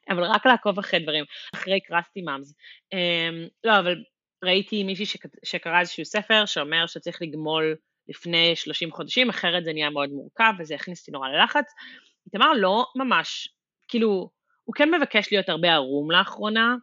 [0.10, 2.54] אבל רק לעקוב אחרי דברים, אחרי crusty moms.
[2.94, 4.04] Um, לא, אבל
[4.44, 5.06] ראיתי מישהי
[5.44, 7.76] שקרא איזשהו ספר שאומר שצריך לגמול
[8.14, 11.66] לפני 30 חודשים, אחרת זה נהיה מאוד מורכב וזה הכניס אותי נורא ללחץ.
[12.26, 13.50] איתמר לא ממש,
[13.88, 14.30] כאילו,
[14.64, 16.76] הוא כן מבקש להיות הרבה ערום לאחרונה,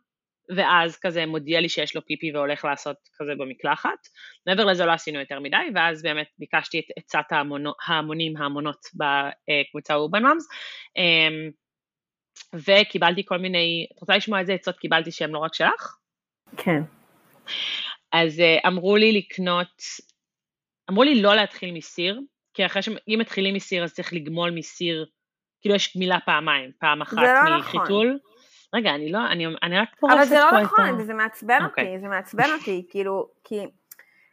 [0.56, 3.98] ואז כזה מודיע לי שיש לו פיפי והולך לעשות כזה במקלחת.
[4.46, 7.24] מעבר לזה לא עשינו יותר מדי, ואז באמת ביקשתי את עצת
[7.86, 10.48] ההמונים, ההמונות בקבוצה אורבן מאמס,
[10.96, 11.50] אמ,
[12.54, 15.96] וקיבלתי כל מיני, את רוצה לשמוע איזה עצות קיבלתי שהן לא רק שלך?
[16.56, 16.82] כן.
[18.12, 19.82] אז אה, אמרו לי לקנות,
[20.90, 22.20] אמרו לי לא להתחיל מסיר,
[22.54, 25.06] כי אחרי שאם מתחילים מסיר אז צריך לגמול מסיר,
[25.60, 28.06] כאילו יש גמילה פעמיים, פעם אחת לא מחיתול.
[28.06, 28.30] נכון.
[28.74, 30.48] רגע, אני לא, אני, אני רק פורסת פה את ה...
[30.48, 31.64] אבל זה לא נכון, וזה מעצבן okay.
[31.64, 32.00] אותי, אוקיי.
[32.00, 33.60] זה מעצבן אותי, כאילו, כי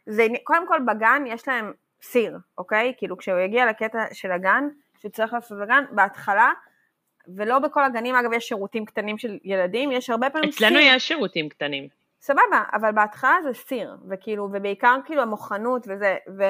[0.06, 2.92] זה, קודם כל בגן יש להם סיר, אוקיי?
[2.96, 4.64] כאילו כשהוא יגיע לקטע של הגן,
[5.00, 6.52] שהוא צריך לעשות בגן, בהתחלה,
[7.36, 10.78] ולא בכל הגנים, אגב, יש שירותים קטנים של ילדים, יש הרבה פעמים אצלנו סיר.
[10.78, 11.88] אצלנו יש שירותים קטנים.
[12.20, 16.42] סבבה, אבל בהתחלה זה סיר, וכאילו, ובעיקר כאילו המוכנות וזה, ו,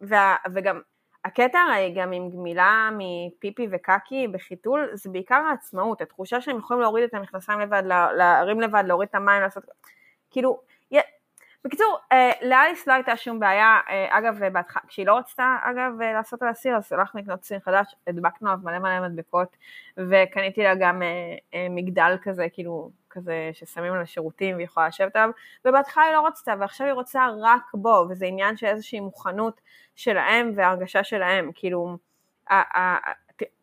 [0.00, 0.80] וה, וגם
[1.24, 7.04] הקטע הרי גם עם גמילה מפיפי וקקי בחיתול, זה בעיקר העצמאות, התחושה שהם יכולים להוריד
[7.04, 7.82] את המכנסיים לבד,
[8.16, 9.64] להרים לבד, להוריד את המים, לעשות,
[10.30, 10.60] כאילו,
[11.66, 14.76] בקיצור, אה, לאליס לא הייתה שום בעיה, אה, אגב, בהתח...
[14.88, 18.60] כשהיא לא רצתה, אגב, אה, לעשות על הסיר, אז הלכנו לקנות סיר חדש, הדבקנו עליו
[18.64, 19.56] מלא מלא מדבקות,
[19.96, 21.02] וקניתי לה גם
[21.70, 25.30] מגדל כזה, כאילו, כזה ששמים על השירותים והיא יכולה לשבת עליו,
[25.64, 29.60] ובהתחלה היא לא רצתה, ועכשיו היא רוצה רק בו, וזה עניין של איזושהי מוכנות
[29.94, 31.96] שלהם והרגשה שלהם, כאילו,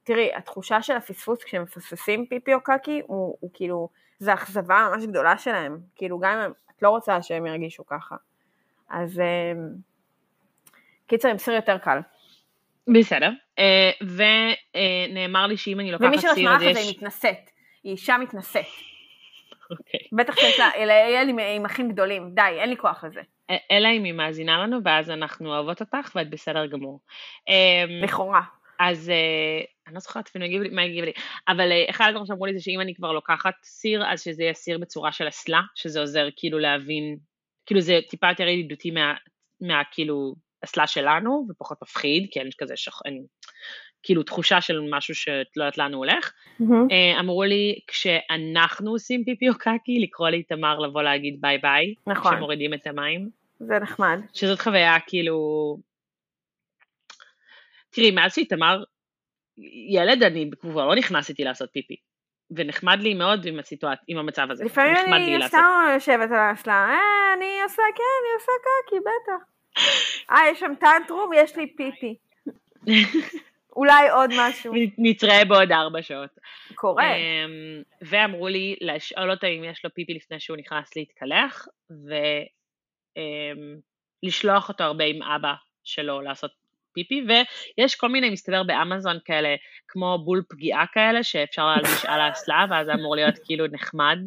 [0.03, 3.89] תראי, התחושה של הפספוס כשמפספסים פיפי או קקי, הוא, הוא כאילו,
[4.19, 8.15] זה אכזבה ממש גדולה שלהם, כאילו גם אם את לא רוצה שהם ירגישו ככה.
[8.89, 9.21] אז
[11.07, 11.99] קיצר, עם סיר יותר קל.
[12.87, 16.37] בסדר, אה, ונאמר לי שאם אני לוקחת סיר, אז יש...
[16.37, 17.49] ומי שלא שמע לך זה היא מתנשאת,
[17.83, 18.65] היא אישה מתנשאת.
[19.71, 19.99] אוקיי.
[20.11, 21.21] בטח שיש לה, אלה
[21.55, 23.21] עם אחים גדולים, די, אין לי כוח לזה.
[23.71, 26.99] אלא אם היא מאזינה לנו, ואז אנחנו אוהבות אותך, ואת בסדר גמור.
[27.47, 28.41] אמ, לכאורה.
[28.79, 31.11] אז אה, אני לא זוכרת אפילו מה היא הגיבה לי,
[31.47, 34.53] אבל אה, אחד הדברים שאמרו לי זה שאם אני כבר לוקחת סיר, אז שזה יהיה
[34.53, 37.17] סיר בצורה של אסלה, שזה עוזר כאילו להבין,
[37.65, 39.13] כאילו זה טיפה יותר ידידותי מה,
[39.61, 42.99] מה כאילו אסלה שלנו, ופחות מפחיד, כי אין כזה שח...
[43.05, 43.25] אין,
[44.03, 46.31] כאילו תחושה של משהו שאת לא יודעת לאן הוא הולך.
[46.61, 47.19] Mm-hmm.
[47.19, 52.33] אמרו לי, כשאנחנו עושים פיפי או קקי, לקרוא לאיתמר לבוא להגיד ביי ביי, נכון.
[52.33, 53.29] כשמורידים את המים.
[53.59, 54.19] זה נחמד.
[54.33, 55.77] שזאת חוויה כאילו...
[57.89, 58.83] תראי, מאז שאיתמר
[59.89, 61.95] ילד, אני כבר לא נכנסתי לעשות פיפי.
[62.51, 63.99] ונחמד לי מאוד עם, הסיטואט...
[64.07, 64.65] עם המצב הזה.
[64.65, 65.63] לפעמים אני סתם
[65.93, 69.45] יושבת על האסלה, אה, אני עושה, כן, אני עושה קקי, בטח.
[70.31, 72.15] אה, יש שם טנטרום, יש לי פיפי.
[73.75, 74.73] אולי עוד משהו.
[74.97, 76.29] נתראה בעוד ארבע שעות.
[76.75, 77.15] קורה.
[77.15, 81.67] אמ, ואמרו לי לשאול אותו אם יש לו פיפי לפני שהוא נכנס להתקלח,
[84.23, 86.51] ולשלוח אמ, אותו הרבה עם אבא שלו לעשות
[86.93, 89.55] פיפי, ויש כל מיני, מסתבר באמזון כאלה,
[89.87, 94.19] כמו בול פגיעה כאלה, שאפשר להלביש על האסלה, ואז זה אמור להיות כאילו נחמד.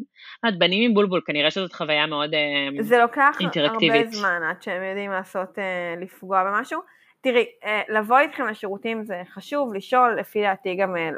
[0.48, 2.84] את בנים עם בולבול, כנראה שזאת חוויה מאוד אינטראקטיבית.
[2.86, 6.95] זה לוקח הרבה זמן עד שהם יודעים לעשות, אה, לפגוע במשהו.
[7.20, 11.10] תראי, אה, לבוא איתכם לשירותים זה חשוב, לשאול, לפי דעתי גם אה,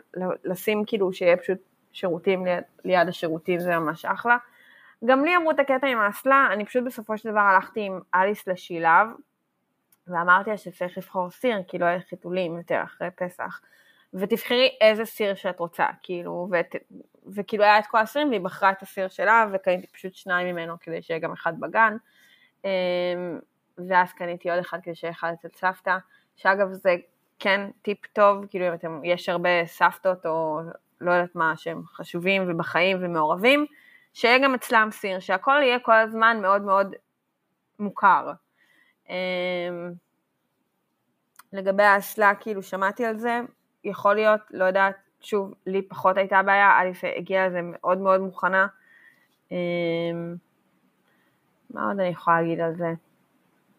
[0.44, 1.58] לשים כאילו שיהיה פשוט
[1.92, 4.37] שירותים ליד, ליד השירותים זה ממש אחלה.
[5.04, 8.48] גם לי אמרו את הקטע עם האסלה, אני פשוט בסופו של דבר הלכתי עם אליס
[8.48, 9.06] לשילב,
[10.08, 13.61] ואמרתי לה שצריך לבחור סיר, כי לא יהיה חיתולים יותר אחרי פסח,
[14.14, 16.96] ותבחרי איזה סיר שאת רוצה, כאילו, ות,
[17.34, 21.02] וכאילו היה את כל הסירים והיא בחרה את הסיר שלה, וקניתי פשוט שניים ממנו כדי
[21.02, 21.96] שיהיה גם אחד בגן.
[23.88, 25.96] ואז קניתי עוד אחד כדי שיהיה אחד אצל סבתא,
[26.36, 26.96] שאגב זה
[27.38, 30.60] כן טיפ טוב, כאילו אם אתם, יש הרבה סבתות או
[31.00, 33.66] לא יודעת מה שהם חשובים ובחיים ומעורבים,
[34.14, 36.94] שיהיה גם אצלם סיר, שהכל יהיה כל הזמן מאוד מאוד
[37.78, 38.32] מוכר.
[39.08, 39.14] אמ,
[41.52, 43.40] לגבי האסלה, כאילו שמעתי על זה,
[43.84, 48.66] יכול להיות, לא יודעת, שוב, לי פחות הייתה בעיה, אליף הגיעה לזה מאוד מאוד מוכנה.
[49.50, 50.36] אמ,
[51.70, 53.07] מה עוד אני יכולה להגיד על זה?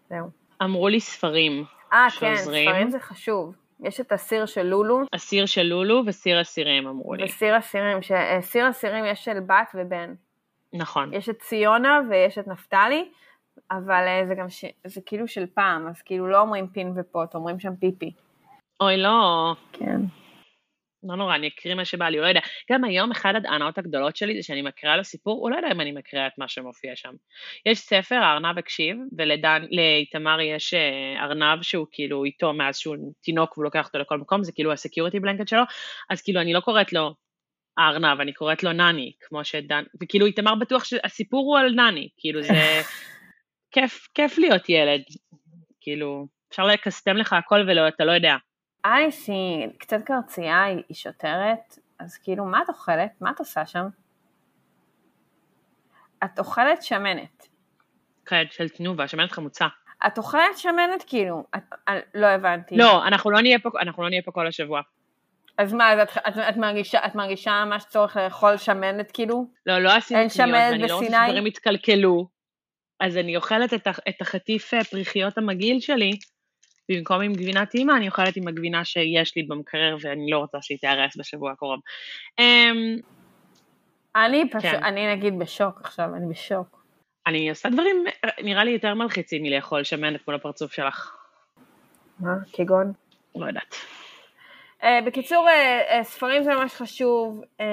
[0.09, 0.29] זהו.
[0.63, 1.63] אמרו לי ספרים.
[1.93, 3.55] אה, כן, ספרים זה חשוב.
[3.83, 4.99] יש את הסיר של לולו.
[5.13, 7.23] הסיר של לולו וסיר אסירים אמרו לי.
[7.23, 7.97] וסיר אסירים.
[8.11, 10.13] אה, סיר אסירים יש של בת ובן.
[10.73, 11.13] נכון.
[11.13, 13.09] יש את ציונה ויש את נפתלי,
[13.71, 14.65] אבל אה, זה גם, ש...
[14.83, 18.11] זה כאילו של פעם, אז כאילו לא אומרים פין ופוט, אומרים שם פיפי.
[18.81, 19.53] אוי, לא.
[19.73, 20.01] כן.
[21.03, 22.39] לא נורא, אני אקריא מה שבא לי, הוא לא יודע.
[22.71, 25.81] גם היום אחד ההנאות הגדולות שלי זה שאני מקריאה לו סיפור, הוא לא יודע אם
[25.81, 27.13] אני מקריאה את מה שמופיע שם.
[27.65, 33.63] יש ספר, הארנב הקשיב, ולאיתמר יש אה, ארנב שהוא כאילו איתו מאז שהוא תינוק והוא
[33.63, 35.63] לוקח אותו לכל מקום, זה כאילו ה security blanket שלו,
[36.09, 37.13] אז כאילו אני לא קוראת לו
[37.77, 42.43] הארנב, אני קוראת לו נני, כמו שדן, וכאילו איתמר בטוח שהסיפור הוא על נני, כאילו
[42.43, 42.53] זה
[43.73, 45.01] כיף, כיף להיות ילד,
[45.81, 48.35] כאילו, אפשר לקסטם לך הכל ואתה לא יודע.
[48.85, 53.11] אייס היא קצת קרצייה, היא שוטרת, אז כאילו, מה את אוכלת?
[53.21, 53.87] מה את עושה שם?
[56.23, 57.47] את אוכלת שמנת.
[58.25, 59.67] כן, של תנובה, שמנת חמוצה.
[60.07, 61.43] את אוכלת שמנת כאילו?
[61.55, 62.77] את, את, לא הבנתי.
[62.77, 64.81] לא, אנחנו לא נהיה פה, אנחנו לא נהיה פה כל השבוע.
[65.57, 69.45] אז מה, אז את, את, את, מרגישה, את מרגישה ממש צורך לאכול שמנת כאילו?
[69.65, 71.27] לא, לא עשינו אין קניות, ואני לא רוצה בסיני?
[71.27, 72.27] שדברים יתקלקלו.
[72.99, 76.11] אז אני אוכלת את, את החטיף אה, פריחיות המגעיל שלי,
[76.89, 80.77] במקום עם גבינת אימא, אני אוכלת עם הגבינה שיש לי במקרר, ואני לא רוצה שהיא
[80.77, 81.79] תיהרס בשבוע הקרוב.
[82.39, 82.97] אמ,
[84.15, 84.83] אני פשוט, כן.
[84.83, 86.83] אני נגיד בשוק עכשיו, אני בשוק.
[87.27, 91.15] אני עושה דברים, אה, נראה לי יותר מלחיצים מלאכול שמנת מול הפרצוף שלך.
[92.19, 92.33] מה?
[92.53, 92.93] כגון?
[93.35, 93.75] לא יודעת.
[94.81, 97.41] Uh, בקיצור, uh, uh, ספרים זה ממש חשוב.
[97.57, 97.63] Uh,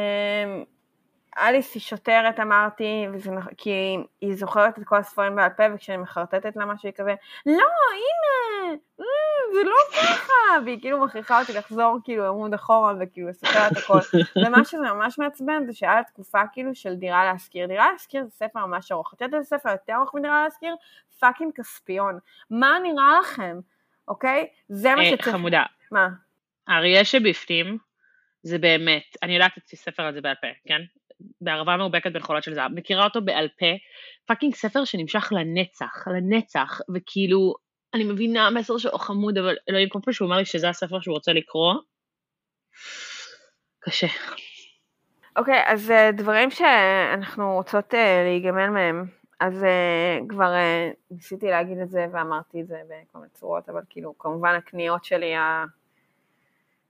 [1.38, 6.56] אליס היא שוטרת, אמרתי, וזה, כי היא זוכרת את כל הספרים בעל פה, וכשאני מחרטטת
[6.56, 7.14] לה משהו, היא כזה,
[7.46, 9.06] לא, הנה, אה,
[9.54, 13.98] זה לא ככה, והיא כאילו מכריחה אותי לחזור כאילו עמוד אחורה, וכאילו לספר את הכל.
[14.46, 17.66] ומה שזה ממש מעצבן, זה שהיה תקופה כאילו של דירה להשכיר.
[17.66, 19.14] דירה להשכיר זה ספר ממש ארוך.
[19.14, 20.74] את יודעת איזה ספר יותר ארוך מדירה להשכיר?
[21.18, 22.18] fucking כספיון.
[22.50, 23.60] מה נראה לכם?
[24.08, 24.46] אוקיי?
[24.68, 25.28] זה מה אה, שצריך...
[25.28, 26.08] חמודה, מה?
[26.68, 27.78] האריה שבפנים,
[28.42, 30.80] זה באמת, אני יודעת את הספר הזה בעל פה, כן?
[31.40, 33.66] בערבה מאובקת בין חולות של זהב, מכירה אותו בעל פה,
[34.26, 37.54] fucking ספר שנמשך לנצח, לנצח, וכאילו,
[37.94, 41.14] אני מבינה המסר שלו חמוד, אבל אלוהים, כל פעם שהוא אומר לי שזה הספר שהוא
[41.14, 41.74] רוצה לקרוא,
[43.80, 44.06] קשה.
[45.36, 49.06] אוקיי, אז אה, דברים שאנחנו רוצות אה, להיגמל מהם,
[49.40, 50.52] אז אה, כבר
[51.10, 55.34] ניסיתי להגיד את זה ואמרתי את זה בכל מיני צורות, אבל כאילו, כמובן הקניות שלי,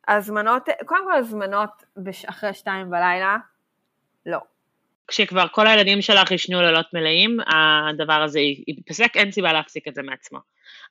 [0.09, 1.85] ההזמנות, קודם כל הזמנות
[2.27, 3.37] אחרי שתיים בלילה,
[4.27, 4.39] לא.
[5.09, 10.03] כשכבר כל הילדים שלך ישנו לילות מלאים, הדבר הזה ייפסק, אין סיבה להפסיק את זה
[10.03, 10.39] מעצמו.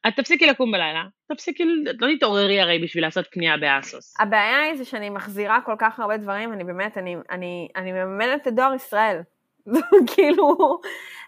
[0.07, 1.63] את תפסיקי לקום בלילה, תפסיקי,
[1.99, 4.13] לא תתעוררי הרי בשביל לעשות קנייה באסוס.
[4.19, 8.47] הבעיה היא זה שאני מחזירה כל כך הרבה דברים, אני באמת, אני, אני, אני מממנת
[8.47, 9.21] את דואר ישראל.
[10.15, 10.79] כאילו,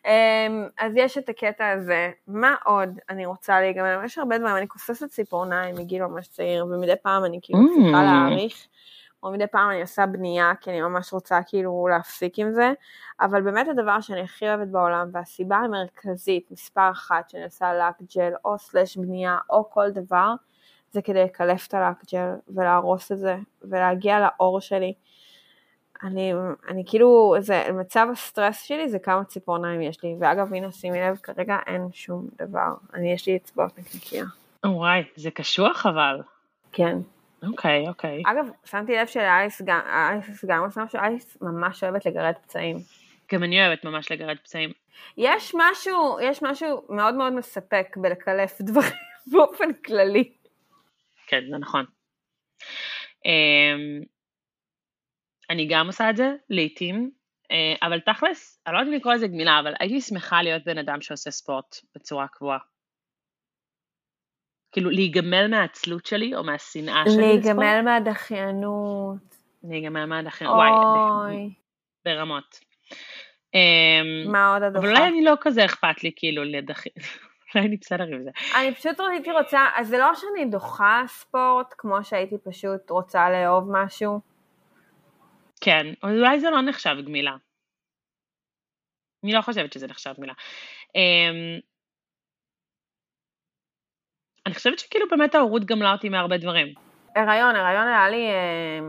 [0.05, 2.11] אמ, אז יש את הקטע הזה.
[2.27, 4.01] מה עוד אני רוצה להיגמר?
[4.05, 7.83] יש הרבה דברים, אני כוססת ציפורניים מגיל ממש צעיר, ומדי פעם אני כאילו Mm.
[7.83, 8.67] צריכה להעריך,
[9.23, 12.71] או מדי פעם אני עושה בנייה, כי אני ממש רוצה כאילו להפסיק עם זה,
[13.21, 18.33] אבל באמת הדבר שאני הכי אוהבת בעולם, והסיבה המרכזית, מספר אחת, שאני עושה לק ג'ל,
[18.45, 20.33] או סלש בנייה, או כל דבר,
[20.91, 24.93] זה כדי לקלף את הלק ג'ל ולהרוס את זה ולהגיע לאור שלי.
[26.03, 26.33] אני,
[26.69, 31.17] אני כאילו, זה, מצב הסטרס שלי זה כמה ציפורניים יש לי, ואגב הנה שימי לב,
[31.17, 34.25] כרגע אין שום דבר, אני יש לי אצבעות נקניקיה.
[34.65, 36.21] וואי, זה קשוח אבל.
[36.71, 36.97] כן.
[37.43, 38.23] אוקיי, אוקיי.
[38.25, 42.77] אגב, שמתי לב שלאליס גם, אליס גם עושה משהו, אליס ממש אוהבת לגרד פצעים.
[43.33, 44.71] גם אני אוהבת ממש לגרד פצעים.
[45.17, 48.91] יש משהו, יש משהו מאוד מאוד מספק בלקלף דברים
[49.31, 50.33] באופן כללי.
[51.27, 51.85] כן, זה נכון.
[53.25, 54.01] אמ,
[55.49, 57.11] אני גם עושה את זה, לעיתים,
[57.51, 60.77] אה, אבל תכלס, אני לא יודעת אם לקרוא לזה גמילה, אבל הייתי שמחה להיות בן
[60.77, 62.57] אדם שעושה ספורט בצורה קבועה.
[64.71, 67.45] כאילו, להיגמל מהעצלות שלי, או מהשנאה שלי לספורט.
[67.45, 69.35] להיגמל מהדחיינות.
[69.63, 71.49] להיגמל מהדחיינות, וואי,
[72.05, 72.59] ברמות.
[73.53, 74.87] אמ, מה עוד את אבל?
[74.87, 76.95] אולי אני לא כזה אכפת לי, כאילו, לדחיין.
[77.55, 78.29] אולי אני בסדר עם זה.
[78.55, 83.71] אני פשוט הייתי רוצה, אז זה לא שאני דוחה ספורט, כמו שהייתי פשוט רוצה לאהוב
[83.71, 84.19] משהו.
[85.61, 87.35] כן, אולי זה לא נחשב גמילה.
[89.23, 90.33] אני לא חושבת שזה נחשב גמילה.
[94.47, 96.67] אני חושבת שכאילו באמת ההורות גמלה אותי מהרבה דברים.
[97.15, 98.79] הריון, הריון היה לי אה,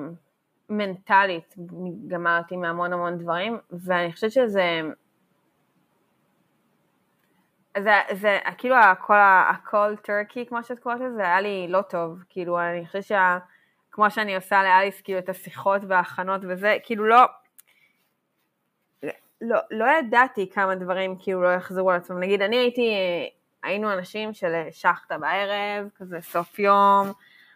[0.68, 1.54] מנטלית,
[2.08, 4.80] גמרתי מהמון המון דברים, ואני חושבת שזה...
[7.78, 9.14] זה, זה כאילו הכל,
[9.50, 13.38] הכל טורקי, כמו שאת קוראת לזה, היה לי לא טוב, כאילו אני חושבת שה...
[13.90, 17.24] כמו שאני עושה לאליס, כאילו את השיחות וההכנות וזה, כאילו לא,
[19.40, 22.20] לא, לא ידעתי כמה דברים כאילו לא יחזרו על עצמם.
[22.20, 22.92] נגיד, אני הייתי,
[23.62, 27.12] היינו אנשים של שחטה בערב, כזה סוף יום,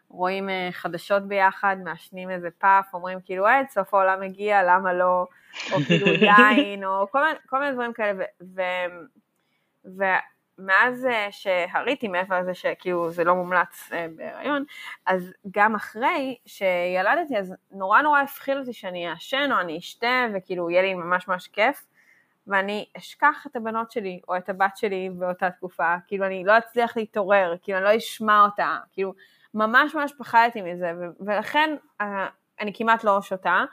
[0.09, 5.27] רואים אה, חדשות ביחד, מעשנים איזה פאף, אומרים כאילו, אה, סוף העולם מגיע, למה לא,
[5.73, 8.63] או כאילו יין, או כל כל מיני דברים כאלה, ו...
[9.99, 10.03] ו
[10.59, 14.65] ומאז אה, שהריתי מעבר לזה שכאילו זה לא מומלץ אה, בהיריון,
[15.07, 20.71] אז גם אחרי שילדתי, אז נורא נורא הפחיד אותי שאני אעשן או אני אשתה, וכאילו
[20.71, 21.85] יהיה לי ממש ממש כיף,
[22.47, 26.97] ואני אשכח את הבנות שלי או את הבת שלי באותה תקופה, כאילו אני לא אצליח
[26.97, 29.15] להתעורר, כאילו אני לא אשמע אותה, כאילו
[29.55, 32.27] ממש ממש פחדתי מזה, ו- ולכן אה,
[32.61, 33.65] אני כמעט לא שותה,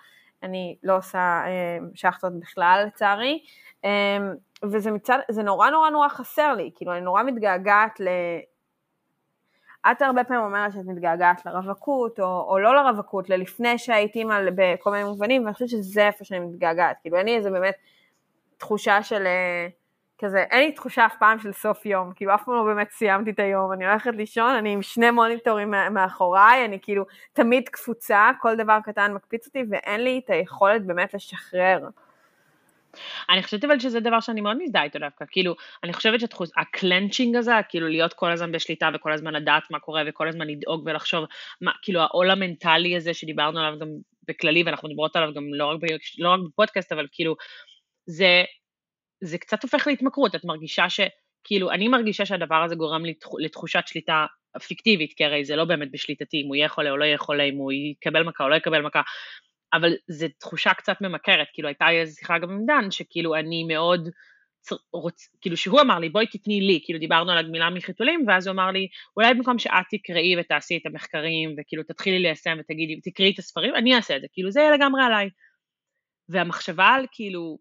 [0.44, 3.44] אני לא עושה אה, שחטות בכלל לצערי,
[3.86, 4.18] אה,
[4.64, 8.08] וזה מצד, זה נורא נורא נורא חסר לי, כאילו אני נורא מתגעגעת ל...
[9.92, 14.92] את הרבה פעמים אומרת שאת מתגעגעת לרווקות, או, או לא לרווקות, ללפני שהייתי אימא בכל
[14.92, 17.76] מיני מובנים, ואני חושבת שזה איפה שאני מתגעגעת, כאילו אני איזה באמת
[18.60, 19.68] תחושה של אה,
[20.20, 23.32] כזה, אין לי תחושה אף פעם של סוף יום, כאילו אף פעם לא באמת סיימתי
[23.32, 28.56] את היום, אני הולכת לישון, אני עם שני מוניטורים מאחוריי, אני כאילו תמיד קפוצה, כל
[28.56, 31.80] דבר קטן מקפיץ אותי, ואין לי את היכולת באמת לשחרר.
[33.30, 37.36] אני חושבת אבל שזה דבר שאני מאוד מזדהה איתו דווקא, כאילו, אני חושבת שה clenching
[37.36, 41.26] הזה, כאילו להיות כל הזמן בשליטה וכל הזמן לדעת מה קורה וכל הזמן לדאוג ולחשוב,
[41.62, 43.88] מה, כאילו העול המנטלי הזה שדיברנו עליו גם
[44.28, 45.86] בכללי, ואנחנו מדברות עליו גם לא רק, ב,
[46.18, 47.36] לא רק בפודקאסט, אבל כאילו,
[48.10, 48.44] זה,
[49.24, 51.00] זה קצת הופך להתמכרות, את מרגישה ש...
[51.44, 54.26] כאילו, אני מרגישה שהדבר הזה גורם לי לתחושת שליטה
[54.68, 57.44] פיקטיבית, כי הרי זה לא באמת בשליטתי, אם הוא יהיה חולה או לא יהיה חולה,
[57.44, 59.02] אם הוא יקבל מכה או לא יקבל מכה,
[59.74, 63.64] אבל זו תחושה קצת ממכרת, כאילו הייתה לי איזו שיחה גם עם דן, שכאילו אני
[63.64, 64.10] מאוד,
[64.94, 68.54] רוצ, כאילו שהוא אמר לי בואי תתני לי, כאילו דיברנו על הגמילה מחיתולים, ואז הוא
[68.54, 73.40] אמר לי אולי במקום שאת תקראי ותעשי את המחקרים, וכאילו תתחילי ליישם ותגידי, תקראי את
[73.40, 75.30] הספרים, אני אעשה את זה, כאילו זה יהיה לגמרי עליי.
[76.30, 77.58] והמחשבה על כאילו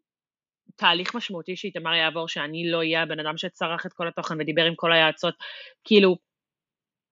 [0.79, 4.75] תהליך משמעותי שאיתמר יעבור, שאני לא אהיה הבן אדם שצרח את כל התוכן ודיבר עם
[4.75, 5.35] כל היועצות,
[5.85, 6.17] כאילו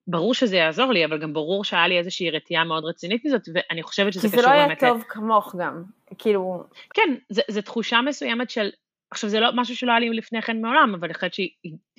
[0.06, 3.82] ברור שזה יעזור לי, אבל גם ברור שהיה לי איזושהי רתיעה מאוד רצינית מזאת, ואני
[3.82, 4.78] חושבת שזה קשור באמת...
[4.78, 5.82] כי זה לא יהיה טוב כמוך גם,
[6.18, 6.64] כאילו...
[6.94, 7.14] כן,
[7.48, 8.70] זו תחושה מסוימת של...
[9.10, 11.50] עכשיו, זה לא משהו שלא היה לי לפני כן מעולם, אבל אני חושבת שהיא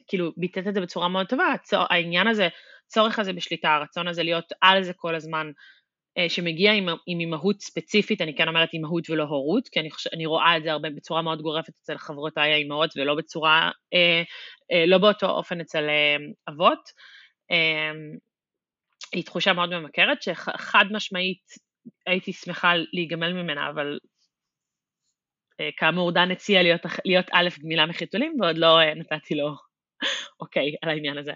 [0.08, 2.47] כאילו ביטאת את זה בצורה מאוד טובה, הצור, העניין הזה,
[2.88, 5.51] הצורך הזה בשליטה, הרצון הזה להיות על זה כל הזמן,
[6.27, 10.25] שמגיע עם, עם אימהות ספציפית, אני כן אומרת אימהות ולא הורות, כי אני, חושב, אני
[10.25, 14.23] רואה את זה הרבה בצורה מאוד גורפת אצל חברותיי האימהות, ולא בצורה, אה,
[14.71, 16.15] אה, לא באותו אופן אצל אה,
[16.49, 16.89] אבות.
[17.51, 18.17] אמ,
[19.13, 21.43] היא תחושה מאוד ממכרת, שחד משמעית
[22.06, 23.99] הייתי שמחה להיגמל ממנה, אבל
[25.60, 29.66] אה, כאמור דן הציע להיות, להיות א' גמילה מחיתולים, ועוד לא אה, נתתי לו
[30.39, 31.31] אוקיי על העניין הזה.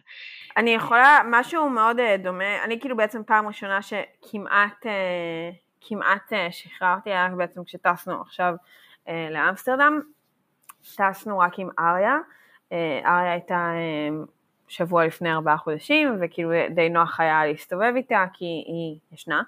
[0.57, 4.85] אני יכולה, משהו מאוד אה, דומה, אני כאילו בעצם פעם ראשונה שכמעט
[5.81, 8.53] כמעט שחררתי, היה בעצם כשטסנו עכשיו
[9.07, 10.01] לאמסטרדם,
[10.95, 12.17] טסנו רק עם אריה,
[13.05, 13.71] אריה הייתה
[14.67, 19.41] שבוע לפני ארבעה חודשים, וכאילו די נוח היה להסתובב איתה, כי היא ישנה.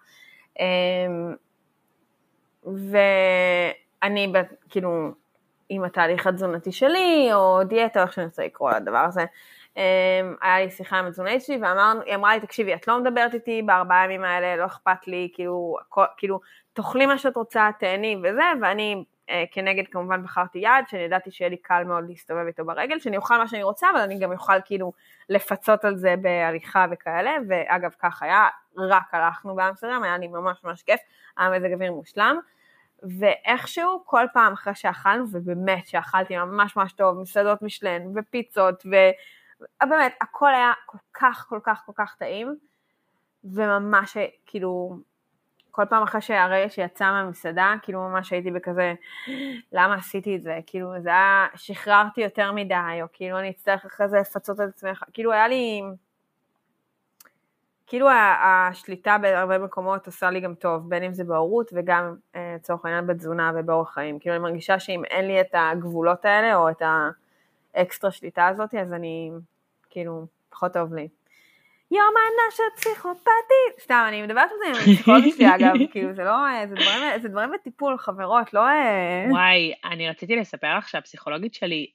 [4.02, 4.34] ואני
[4.69, 5.12] כאילו
[5.69, 9.26] עם התהליך התזונתי שלי, או דיאטה, איך שאני רוצה לקרוא לדבר הזה,
[9.78, 13.62] אמ, היה לי שיחה עם התזונאית שלי, והיא אמרה לי, תקשיבי, את לא מדברת איתי
[13.62, 15.78] בארבעה ימים האלה, לא אכפת לי, כאילו,
[16.17, 16.39] כאילו,
[16.73, 21.49] תאכלי מה שאת רוצה, תהני וזה, ואני אה, כנגד כמובן בחרתי יעד, שאני ידעתי שיהיה
[21.49, 24.62] לי קל מאוד להסתובב איתו ברגל, שאני אוכל מה שאני רוצה, אבל אני גם אוכל
[24.65, 24.93] כאילו
[25.30, 28.47] לפצות על זה בהליכה וכאלה, ואגב כך היה,
[28.78, 30.99] רק הלכנו באמסטרדם, היה לי ממש ממש כיף,
[31.38, 32.39] היה מזג אוויר מושלם,
[33.20, 40.54] ואיכשהו כל פעם אחרי שאכלנו, ובאמת שאכלתי ממש ממש טוב, מסעדות משלן ופיצות, ובאמת הכל
[40.54, 42.56] היה כל כך כל כך כל כך טעים,
[43.44, 44.98] וממש כאילו
[45.72, 48.94] כל פעם אחרי שהרגע שיצא מהמסעדה, כאילו ממש הייתי בכזה,
[49.72, 50.60] למה עשיתי את זה?
[50.66, 55.04] כאילו זה היה, שחררתי יותר מדי, או כאילו אני אצטרך אחרי זה לפצות את עצמך,
[55.13, 55.82] כאילו היה לי,
[57.93, 58.10] כאילו
[58.43, 63.08] השליטה בהרבה מקומות עושה לי גם טוב, בין אם זה בהורות וגם אה, לצורך העניין
[63.08, 66.82] בתזונה ובאורח חיים, כאילו אני מרגישה שאם אין לי את הגבולות האלה, או את
[67.75, 69.32] האקסטרה שליטה הזאת, אז אני,
[69.89, 71.08] כאילו, פחות טוב לי.
[71.91, 72.13] יום
[72.51, 76.75] של פסיכופתי, סתם, אני מדברת על זה עם הפסיכולוגית שלי אגב, כאילו זה לא, זה
[76.75, 78.67] דברים, זה דברים בטיפול, חברות, לא...
[78.67, 81.88] אה, וואי, אני רציתי לספר לך שהפסיכולוגית שלי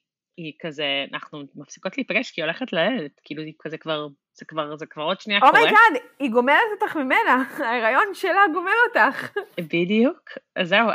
[0.43, 4.75] היא כזה, אנחנו מפסיקות להיפגש כי היא הולכת ללדת, כאילו היא כזה כבר, זה כבר,
[4.75, 5.51] זה כבר עוד שנייה קורה.
[5.51, 9.37] oh my god, oh היא גומרת אותך ממנה, ההיריון שלה גומר אותך.
[9.59, 10.29] בדיוק,
[10.61, 10.87] זהו,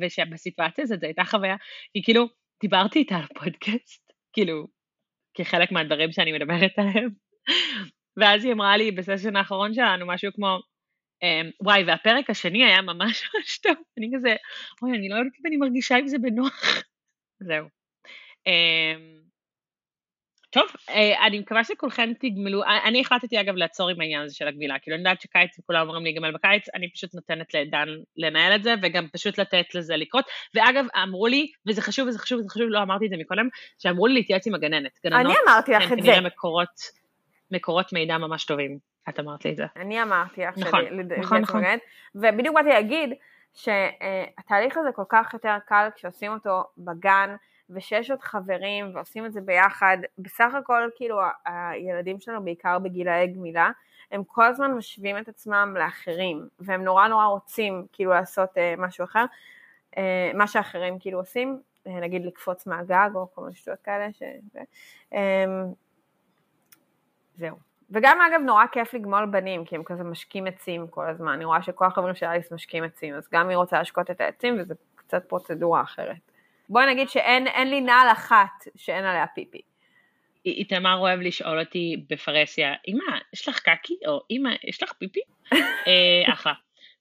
[0.00, 1.56] ושבסיטואציה הזאת זו הייתה חוויה,
[1.92, 2.28] כי כאילו,
[2.62, 4.66] דיברתי איתה על פודקאסט, כאילו,
[5.34, 7.08] כחלק מהדברים שאני מדברת עליהם.
[8.16, 10.58] ואז היא אמרה לי בסשן האחרון שלנו משהו כמו,
[11.22, 14.34] אמ, וואי, והפרק השני היה ממש ממש טוב, אני כזה,
[14.82, 16.82] אוי, אני לא יודעת אם אני מרגישה עם זה בנוח.
[17.48, 17.75] זהו.
[18.46, 19.16] אמ,
[20.50, 24.78] טוב, אה, אני מקווה שכולכם תגמלו, אני החלטתי אגב לעצור עם העניין הזה של הגמילה,
[24.78, 28.74] כאילו אני יודעת שקיץ וכולם אומרים להיגמל בקיץ, אני פשוט נותנת לדן לנהל את זה,
[28.82, 32.82] וגם פשוט לתת לזה לקרות, ואגב, אמרו לי, וזה חשוב וזה חשוב וזה חשוב, לא
[32.82, 34.98] אמרתי את זה מקודם, שאמרו לי להתייעץ עם הגננת.
[35.04, 35.96] גננות, אני אמרתי לך את זה.
[35.96, 37.06] כנראה מקורות
[37.50, 38.78] מקורות מידע ממש טובים.
[39.08, 39.64] את אמרת לי את זה.
[39.76, 40.84] אני אמרתי לך נכון,
[41.18, 41.62] נכון, נכון.
[42.14, 43.10] ובדיוק באתי להגיד
[43.54, 47.36] שהתהליך הזה כל כך יותר קל כשעושים אותו בגן,
[47.70, 53.70] ושיש עוד חברים ועושים את זה ביחד, בסך הכל כאילו הילדים שלנו בעיקר בגילאי גמילה,
[54.10, 59.04] הם כל הזמן משווים את עצמם לאחרים, והם נורא נורא רוצים כאילו לעשות uh, משהו
[59.04, 59.24] אחר,
[59.94, 59.98] uh,
[60.34, 64.22] מה שאחרים כאילו עושים, uh, נגיד לקפוץ מהגג או כל מיני שטויות כאלה, ש...
[65.12, 65.16] uh,
[67.36, 67.56] זהו.
[67.90, 71.62] וגם אגב נורא כיף לגמול בנים, כי הם כזה משקים עצים כל הזמן, אני רואה
[71.62, 75.28] שכל החברים של אליס משקים עצים, אז גם היא רוצה להשקות את העצים וזה קצת
[75.28, 76.35] פרוצדורה אחרת.
[76.68, 79.60] בואי נגיד שאין לי נעל אחת שאין עליה פיפי.
[80.46, 83.98] איתמר אוהב לשאול אותי בפרהסיה, אמא, יש לך קקי?
[84.06, 85.20] או אמא, יש לך פיפי?
[85.86, 86.52] אה, אחלה.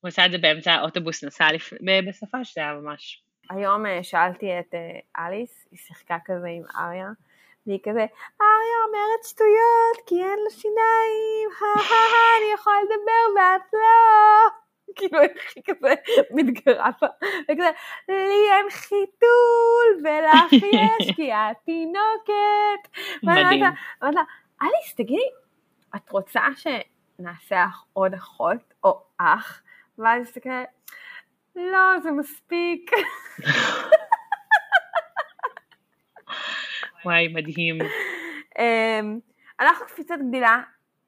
[0.02, 1.48] הוא עשה את זה באמצע האוטובוס נסע
[2.08, 3.22] בשפה שזה היה ממש...
[3.50, 7.10] היום אה, שאלתי את אה, אליס, היא שיחקה כזה עם אריה,
[7.68, 8.06] והיא כזה,
[8.42, 11.50] אריה אומרת שטויות כי אין לה שיניים,
[12.38, 14.65] אני יכולה לדבר ואת לא.
[14.96, 15.94] כאילו איך היא כזה
[16.32, 17.08] מתגרה בה,
[17.44, 17.70] וכזה,
[18.08, 22.98] לי אין חיתול ולך יש כי את תינוקת.
[23.24, 23.64] מדהים.
[24.02, 24.22] ואמרת לה,
[24.62, 25.30] אליס תגידי,
[25.96, 29.62] את רוצה שנעשה לך עוד אחות או אח?
[29.98, 30.68] ואז היא מסתכלת,
[31.56, 32.92] לא זה מספיק.
[37.06, 37.78] וואי מדהים.
[38.60, 39.20] אמ,
[39.60, 40.62] אנחנו קפיצת גדילה,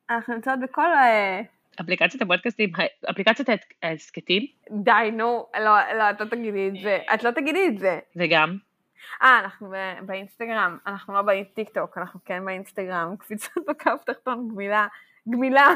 [0.10, 1.42] אנחנו נמצאות בכל אה,
[1.82, 2.72] אפליקציית הפודקאסטים,
[3.12, 3.50] אפליקציית
[3.84, 4.46] ההסכתים.
[4.72, 7.00] די, נו, לא, לא, את לא תגידי את זה.
[7.14, 8.00] את לא תגידי את זה.
[8.16, 8.58] וגם?
[9.24, 9.74] אה, אנחנו
[10.06, 14.88] באינסטגרם, אנחנו לא בטיק טוק, אנחנו כן באינסטגרם, קפיצות בקו תחתון גמילה,
[15.30, 15.68] גמילה.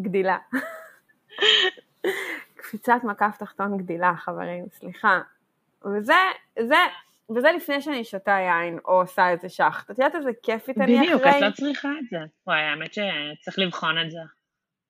[0.00, 0.38] גדילה.
[2.54, 5.20] קפיצת מקף תחתון גדילה, חברים, סליחה.
[5.84, 6.14] וזה,
[6.60, 6.76] זה,
[7.36, 9.90] וזה לפני שאני שותה יין או עושה איזה שחט.
[9.90, 11.06] את יודעת איזה כיפית אני אחרי?
[11.06, 12.18] בדיוק, את לא צריכה את זה.
[12.46, 14.18] וואי, האמת שצריך לבחון את זה.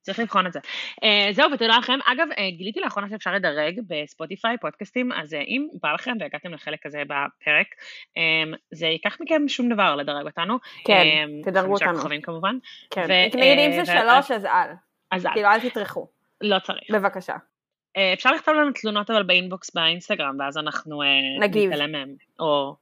[0.07, 0.59] צריך לבחון את זה.
[0.59, 1.99] Uh, זהו, ותודה לכם.
[2.05, 6.79] אגב, uh, גיליתי לאחרונה שאפשר לדרג בספוטיפיי פודקאסטים, אז uh, אם בא לכם והגעתם לחלק
[6.83, 7.67] כזה בפרק,
[8.17, 10.57] um, זה ייקח מכם שום דבר לדרג אותנו.
[10.85, 11.87] כן, um, תדרגו אותנו.
[11.87, 12.57] חמישה כוכבים כמובן.
[12.91, 14.69] כן, נגיד אם זה שלוש, אז אל.
[15.11, 15.33] אז אל.
[15.33, 16.07] כאילו, אל תטרחו.
[16.41, 16.91] לא צריך.
[16.91, 17.35] בבקשה.
[17.97, 21.07] אה, אפשר לכתוב לנו תלונות אבל באינבוקס באינסטגרם, ואז אנחנו אה,
[21.39, 21.71] נגיב.
[21.71, 22.75] נתעלם מהם, או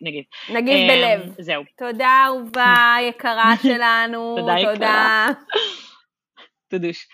[0.00, 0.24] נגיב.
[0.48, 1.34] נגיב אה, בלב.
[1.38, 1.62] זהו.
[1.78, 4.36] תודה אהובה יקרה שלנו.
[4.38, 4.74] תודה יקרה.
[4.74, 5.26] תודה.
[6.70, 7.08] תודוש.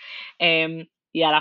[1.15, 1.39] יאללה.